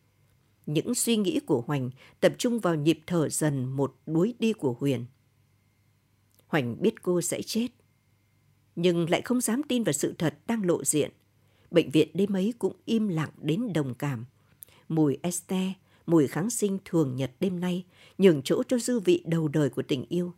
Những 0.66 0.94
suy 0.94 1.16
nghĩ 1.16 1.40
của 1.40 1.61
Hoành 1.66 1.90
tập 2.20 2.33
trung 2.38 2.59
vào 2.59 2.75
nhịp 2.75 3.01
thở 3.07 3.29
dần 3.29 3.64
một 3.64 3.96
đuối 4.07 4.35
đi 4.38 4.53
của 4.53 4.77
Huyền. 4.81 5.05
Hoành 6.51 6.83
biết 6.83 7.03
cô 7.03 7.21
sẽ 7.21 7.43
chết. 7.43 7.69
Nhưng 8.77 9.11
lại 9.11 9.23
không 9.23 9.41
dám 9.41 9.63
tin 9.63 9.85
vào 9.85 9.93
sự 9.93 10.15
thật 10.19 10.39
đang 10.47 10.67
lộ 10.67 10.85
diện. 10.85 11.11
Bệnh 11.71 11.91
viện 11.91 12.09
đêm 12.15 12.37
ấy 12.37 12.55
cũng 12.59 12.77
im 12.85 13.09
lặng 13.09 13.31
đến 13.43 13.73
đồng 13.73 13.95
cảm. 13.95 14.25
Mùi 14.89 15.19
este, 15.23 15.73
mùi 16.07 16.27
kháng 16.27 16.51
sinh 16.51 16.79
thường 16.85 17.17
nhật 17.17 17.33
đêm 17.41 17.61
nay 17.61 17.85
nhường 18.19 18.43
chỗ 18.43 18.63
cho 18.69 18.79
dư 18.79 19.01
vị 19.01 19.23
đầu 19.27 19.49
đời 19.49 19.71
của 19.71 19.83
tình 19.83 20.05
yêu. 20.09 20.33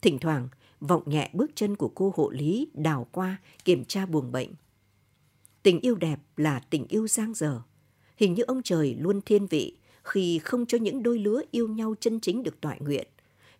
Thỉnh 0.00 0.18
thoảng, 0.18 0.48
vọng 0.80 1.02
nhẹ 1.06 1.30
bước 1.32 1.50
chân 1.54 1.76
của 1.76 1.88
cô 1.88 2.12
hộ 2.16 2.30
lý 2.30 2.68
đào 2.74 3.06
qua 3.12 3.36
kiểm 3.64 3.84
tra 3.84 4.06
buồng 4.06 4.32
bệnh. 4.32 4.50
Tình 5.62 5.80
yêu 5.80 5.94
đẹp 5.94 6.20
là 6.36 6.60
tình 6.70 6.86
yêu 6.88 7.08
giang 7.08 7.34
dở. 7.34 7.60
Hình 8.16 8.34
như 8.34 8.42
ông 8.42 8.62
trời 8.62 8.96
luôn 8.98 9.20
thiên 9.20 9.46
vị 9.46 9.76
khi 10.04 10.38
không 10.38 10.66
cho 10.66 10.78
những 10.78 11.02
đôi 11.02 11.18
lứa 11.18 11.42
yêu 11.50 11.68
nhau 11.68 11.94
chân 12.00 12.20
chính 12.20 12.42
được 12.42 12.60
tọa 12.60 12.76
nguyện. 12.80 13.06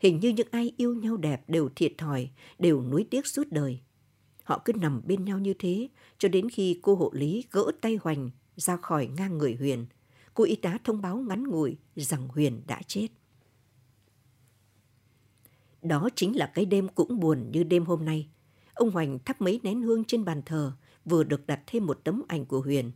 Hình 0.00 0.20
như 0.20 0.28
những 0.28 0.48
ai 0.50 0.72
yêu 0.76 0.94
nhau 0.94 1.16
đẹp 1.16 1.42
đều 1.48 1.68
thiệt 1.76 1.92
thòi, 1.98 2.30
đều 2.58 2.82
nuối 2.82 3.06
tiếc 3.10 3.26
suốt 3.26 3.46
đời. 3.50 3.80
Họ 4.44 4.62
cứ 4.64 4.72
nằm 4.72 5.02
bên 5.06 5.24
nhau 5.24 5.38
như 5.38 5.54
thế 5.58 5.88
cho 6.18 6.28
đến 6.28 6.50
khi 6.50 6.78
cô 6.82 6.94
hộ 6.94 7.10
lý 7.14 7.44
gỡ 7.50 7.70
tay 7.80 7.98
Hoành 8.02 8.30
ra 8.56 8.76
khỏi 8.76 9.06
ngang 9.16 9.38
người 9.38 9.54
Huyền. 9.54 9.86
Cô 10.34 10.44
y 10.44 10.56
tá 10.56 10.78
thông 10.84 11.02
báo 11.02 11.16
ngắn 11.16 11.44
ngủi 11.48 11.76
rằng 11.96 12.28
Huyền 12.28 12.62
đã 12.66 12.80
chết. 12.86 13.08
Đó 15.82 16.08
chính 16.16 16.36
là 16.36 16.52
cái 16.54 16.64
đêm 16.64 16.88
cũng 16.88 17.20
buồn 17.20 17.50
như 17.52 17.62
đêm 17.62 17.84
hôm 17.84 18.04
nay. 18.04 18.28
Ông 18.74 18.90
Hoành 18.90 19.18
thắp 19.18 19.40
mấy 19.40 19.60
nén 19.62 19.82
hương 19.82 20.04
trên 20.04 20.24
bàn 20.24 20.42
thờ, 20.46 20.72
vừa 21.04 21.24
được 21.24 21.46
đặt 21.46 21.60
thêm 21.66 21.86
một 21.86 22.00
tấm 22.04 22.22
ảnh 22.28 22.46
của 22.46 22.60
Huyền. 22.60 22.92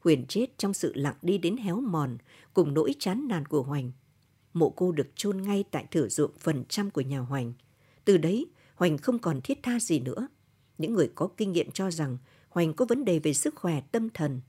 Huyền 0.00 0.24
chết 0.28 0.58
trong 0.58 0.74
sự 0.74 0.92
lặng 0.94 1.16
đi 1.22 1.38
đến 1.38 1.56
héo 1.56 1.80
mòn, 1.80 2.18
cùng 2.54 2.74
nỗi 2.74 2.94
chán 2.98 3.28
nản 3.28 3.46
của 3.46 3.62
Hoành. 3.62 3.92
Mộ 4.52 4.70
cô 4.70 4.92
được 4.92 5.08
chôn 5.16 5.42
ngay 5.42 5.64
tại 5.70 5.86
thửa 5.90 6.08
ruộng 6.08 6.32
phần 6.38 6.64
trăm 6.68 6.90
của 6.90 7.00
nhà 7.00 7.18
Hoành. 7.18 7.52
Từ 8.04 8.16
đấy, 8.16 8.46
Hoành 8.74 8.98
không 8.98 9.18
còn 9.18 9.40
thiết 9.40 9.62
tha 9.62 9.80
gì 9.80 10.00
nữa. 10.00 10.28
Những 10.78 10.94
người 10.94 11.10
có 11.14 11.28
kinh 11.36 11.52
nghiệm 11.52 11.70
cho 11.70 11.90
rằng 11.90 12.18
Hoành 12.48 12.74
có 12.74 12.84
vấn 12.84 13.04
đề 13.04 13.18
về 13.18 13.32
sức 13.32 13.54
khỏe 13.54 13.80
tâm 13.92 14.08
thần. 14.10 14.40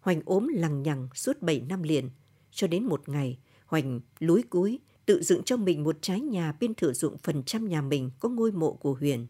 Hoành 0.00 0.22
ốm 0.24 0.48
lằng 0.48 0.82
nhằng 0.82 1.08
suốt 1.14 1.42
7 1.42 1.60
năm 1.60 1.82
liền. 1.82 2.10
Cho 2.50 2.66
đến 2.66 2.84
một 2.84 3.08
ngày, 3.08 3.38
Hoành 3.66 4.00
lúi 4.18 4.42
cúi 4.42 4.80
tự 5.06 5.22
dựng 5.22 5.42
cho 5.42 5.56
mình 5.56 5.84
một 5.84 5.96
trái 6.00 6.20
nhà 6.20 6.52
bên 6.60 6.74
thửa 6.74 6.92
ruộng 6.92 7.18
phần 7.18 7.42
trăm 7.42 7.68
nhà 7.68 7.82
mình 7.82 8.10
có 8.20 8.28
ngôi 8.28 8.52
mộ 8.52 8.72
của 8.72 8.94
Huyền. 8.94 9.26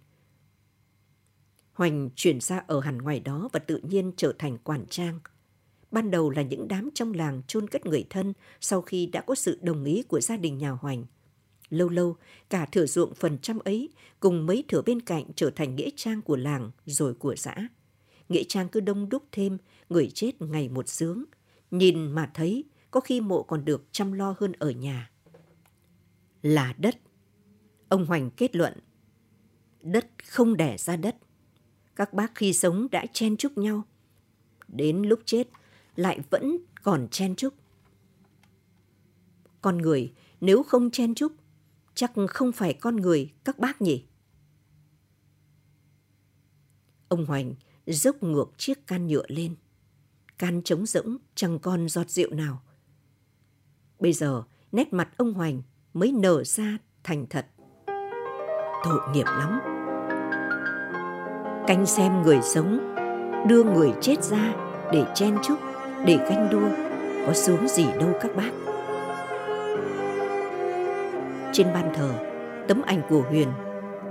Hoành 1.73 2.11
chuyển 2.17 2.41
ra 2.41 2.59
ở 2.67 2.81
hẳn 2.81 2.99
ngoài 2.99 3.21
đó 3.21 3.49
và 3.53 3.61
tự 3.61 3.81
nhiên 3.83 4.13
trở 4.17 4.33
thành 4.39 4.59
quản 4.59 4.87
trang. 4.87 5.21
Ban 5.95 6.11
đầu 6.11 6.31
là 6.31 6.43
những 6.43 6.69
đám 6.69 6.89
trong 6.95 7.15
làng 7.15 7.43
chôn 7.47 7.69
cất 7.69 7.87
người 7.87 8.07
thân 8.11 8.33
sau 8.61 8.83
khi 8.83 9.07
đã 9.07 9.21
có 9.21 9.35
sự 9.35 9.59
đồng 9.63 9.85
ý 9.85 10.03
của 10.03 10.21
gia 10.21 10.37
đình 10.37 10.59
nhà 10.59 10.71
Hoành. 10.71 11.05
Lâu 11.71 11.89
lâu, 11.89 12.17
cả 12.51 12.67
thửa 12.67 12.87
ruộng 12.87 13.15
phần 13.15 13.39
trăm 13.39 13.59
ấy 13.59 13.89
cùng 14.21 14.47
mấy 14.47 14.65
thửa 14.69 14.83
bên 14.83 15.01
cạnh 15.01 15.25
trở 15.37 15.51
thành 15.51 15.77
nghĩa 15.77 15.89
trang 15.97 16.23
của 16.23 16.37
làng 16.37 16.71
rồi 16.87 17.15
của 17.15 17.37
xã. 17.37 17.69
Nghĩa 18.29 18.43
trang 18.49 18.69
cứ 18.69 18.81
đông 18.81 19.09
đúc 19.09 19.23
thêm, 19.33 19.59
người 19.89 20.11
chết 20.15 20.43
ngày 20.43 20.69
một 20.69 20.89
sướng. 20.89 21.25
Nhìn 21.71 22.13
mà 22.13 22.31
thấy, 22.35 22.65
có 22.91 23.01
khi 23.01 23.21
mộ 23.21 23.43
còn 23.43 23.65
được 23.65 23.85
chăm 23.93 24.13
lo 24.13 24.35
hơn 24.39 24.53
ở 24.59 24.71
nhà 24.71 25.11
là 26.43 26.75
đất. 26.79 26.97
Ông 27.89 28.07
Hoành 28.07 28.31
kết 28.31 28.57
luận, 28.57 28.73
đất 29.83 30.07
không 30.29 30.57
đẻ 30.57 30.77
ra 30.79 30.97
đất. 30.97 31.17
Các 31.97 32.15
bác 32.15 32.35
khi 32.35 32.53
sống 32.53 32.89
đã 32.91 33.07
chen 33.13 33.37
chúc 33.37 33.59
nhau. 33.59 33.83
Đến 34.69 35.03
lúc 35.03 35.21
chết 35.25 35.49
lại 35.97 36.21
vẫn 36.31 36.57
còn 36.83 37.09
chen 37.11 37.37
chúc. 37.37 37.55
Con 39.63 39.79
người 39.79 40.13
nếu 40.41 40.63
không 40.63 40.91
chen 40.91 41.15
chúc, 41.15 41.33
chắc 41.95 42.13
không 42.29 42.53
phải 42.53 42.75
con 42.75 42.97
người 42.97 43.33
các 43.45 43.59
bác 43.59 43.83
nhỉ? 43.83 44.05
Ông 47.09 47.27
Hoành 47.27 47.55
dốc 47.87 48.23
ngược 48.23 48.53
chiếc 48.57 48.87
can 48.87 49.07
nhựa 49.07 49.25
lên. 49.29 49.55
Can 50.39 50.63
trống 50.63 50.87
rỗng 50.87 51.17
chẳng 51.35 51.59
còn 51.59 51.89
giọt 51.89 52.11
rượu 52.11 52.35
nào. 52.35 52.63
Bây 53.99 54.13
giờ 54.13 54.43
nét 54.73 54.93
mặt 54.93 55.09
ông 55.17 55.35
Hoành 55.35 55.63
mới 55.95 56.13
nở 56.13 56.45
ra 56.45 56.79
thành 57.03 57.27
thật. 57.31 57.47
Tội 58.85 59.01
nghiệp 59.13 59.25
lắm. 59.25 59.61
Canh 61.67 61.87
xem 61.87 62.23
người 62.23 62.41
sống, 62.43 62.95
đưa 63.49 63.65
người 63.65 63.93
chết 64.01 64.25
ra 64.25 64.55
để 64.93 65.07
chen 65.15 65.37
chúc, 65.43 65.59
để 66.07 66.19
ganh 66.29 66.49
đua, 66.51 66.69
có 67.27 67.33
sướng 67.33 67.69
gì 67.69 67.87
đâu 68.01 68.09
các 68.21 68.37
bác. 68.37 68.51
Trên 71.53 71.67
ban 71.75 71.95
thờ, 71.95 72.11
tấm 72.69 72.83
ảnh 72.87 73.01
của 73.09 73.23
Huyền 73.29 73.49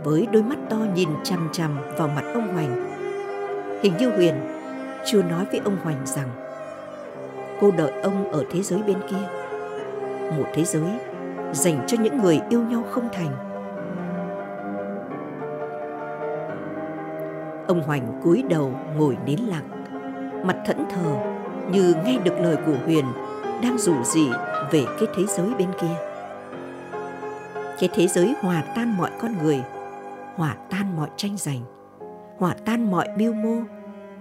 với 0.03 0.27
đôi 0.31 0.43
mắt 0.43 0.57
to 0.69 0.77
nhìn 0.95 1.09
chằm 1.23 1.49
chằm 1.51 1.77
vào 1.97 2.07
mặt 2.07 2.23
ông 2.33 2.53
Hoành. 2.53 2.89
Hình 3.81 3.93
như 3.99 4.09
Huyền 4.09 4.35
chưa 5.05 5.23
nói 5.23 5.45
với 5.51 5.61
ông 5.65 5.77
Hoành 5.83 6.05
rằng 6.05 6.29
cô 7.61 7.71
đợi 7.77 7.91
ông 8.01 8.31
ở 8.31 8.43
thế 8.51 8.61
giới 8.61 8.83
bên 8.87 8.97
kia. 9.09 9.27
Một 10.37 10.45
thế 10.53 10.63
giới 10.63 10.89
dành 11.51 11.83
cho 11.87 11.97
những 12.01 12.17
người 12.17 12.39
yêu 12.49 12.61
nhau 12.61 12.83
không 12.89 13.09
thành. 13.13 13.31
Ông 17.67 17.81
Hoành 17.81 18.21
cúi 18.23 18.43
đầu 18.49 18.71
ngồi 18.97 19.17
nín 19.25 19.39
lặng, 19.39 19.69
mặt 20.43 20.57
thẫn 20.65 20.85
thờ 20.89 21.33
như 21.71 21.93
nghe 22.05 22.19
được 22.23 22.39
lời 22.39 22.57
của 22.65 22.75
Huyền 22.85 23.05
đang 23.61 23.77
rủ 23.77 24.03
rỉ 24.03 24.29
về 24.71 24.85
cái 24.99 25.07
thế 25.15 25.23
giới 25.27 25.47
bên 25.57 25.69
kia. 25.81 25.95
Cái 27.79 27.89
thế 27.93 28.07
giới 28.07 28.35
hòa 28.41 28.63
tan 28.75 28.97
mọi 28.97 29.11
con 29.21 29.35
người, 29.43 29.63
hòa 30.35 30.55
tan 30.69 30.95
mọi 30.95 31.09
tranh 31.17 31.37
giành, 31.37 31.61
hòa 32.37 32.55
tan 32.65 32.91
mọi 32.91 33.07
mưu 33.17 33.33
mô, 33.33 33.55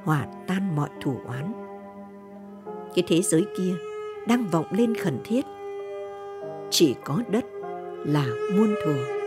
hòa 0.05 0.27
tan 0.47 0.77
mọi 0.77 0.89
thủ 1.03 1.17
oán. 1.27 1.53
Cái 2.95 3.05
thế 3.09 3.23
giới 3.23 3.47
kia 3.59 3.75
đang 4.29 4.47
vọng 4.47 4.67
lên 4.71 4.95
khẩn 4.95 5.19
thiết. 5.25 5.45
Chỉ 6.71 6.95
có 7.05 7.19
đất 7.31 7.45
là 8.05 8.27
muôn 8.57 8.75
thuở. 8.85 9.22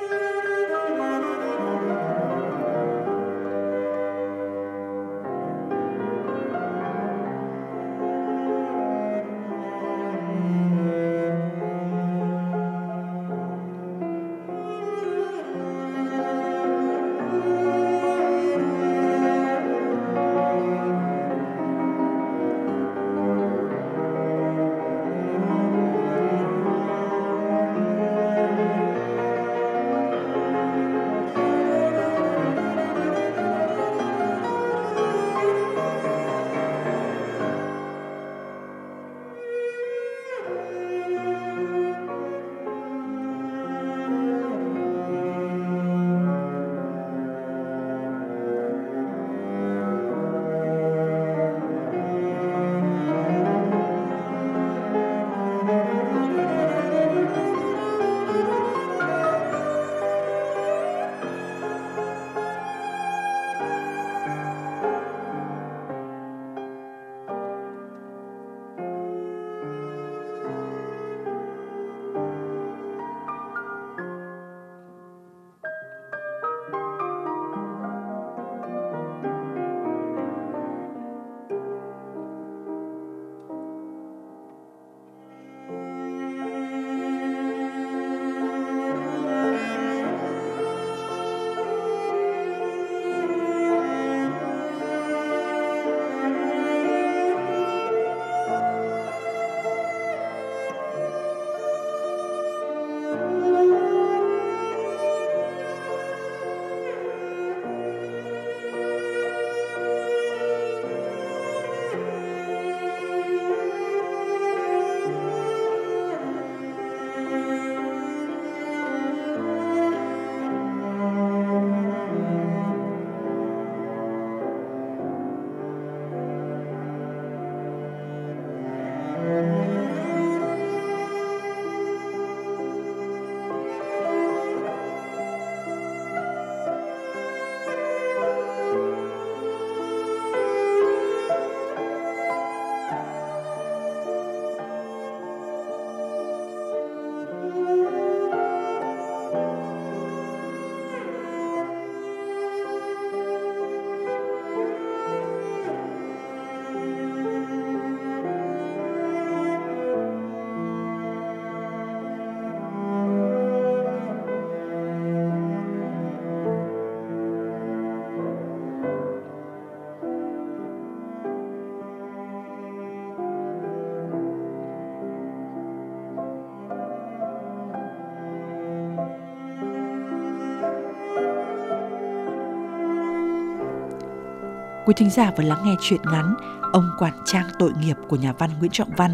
Quý 184.85 184.93
thính 184.97 185.09
giả 185.09 185.31
vừa 185.37 185.43
lắng 185.43 185.61
nghe 185.65 185.75
chuyện 185.81 186.01
ngắn 186.11 186.35
Ông 186.73 186.89
Quản 186.97 187.13
trang 187.25 187.45
tội 187.59 187.71
nghiệp 187.81 187.95
của 188.09 188.15
nhà 188.15 188.33
văn 188.33 188.49
Nguyễn 188.59 188.71
Trọng 188.71 188.89
Văn. 188.97 189.11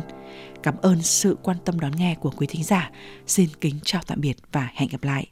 Cảm 0.63 0.75
ơn 0.81 1.01
sự 1.01 1.37
quan 1.43 1.57
tâm 1.65 1.79
đón 1.79 1.91
nghe 1.95 2.15
của 2.15 2.31
quý 2.37 2.47
thính 2.49 2.63
giả. 2.63 2.91
Xin 3.27 3.49
kính 3.61 3.79
chào 3.83 4.01
tạm 4.07 4.21
biệt 4.21 4.37
và 4.51 4.69
hẹn 4.73 4.89
gặp 4.89 5.03
lại. 5.03 5.27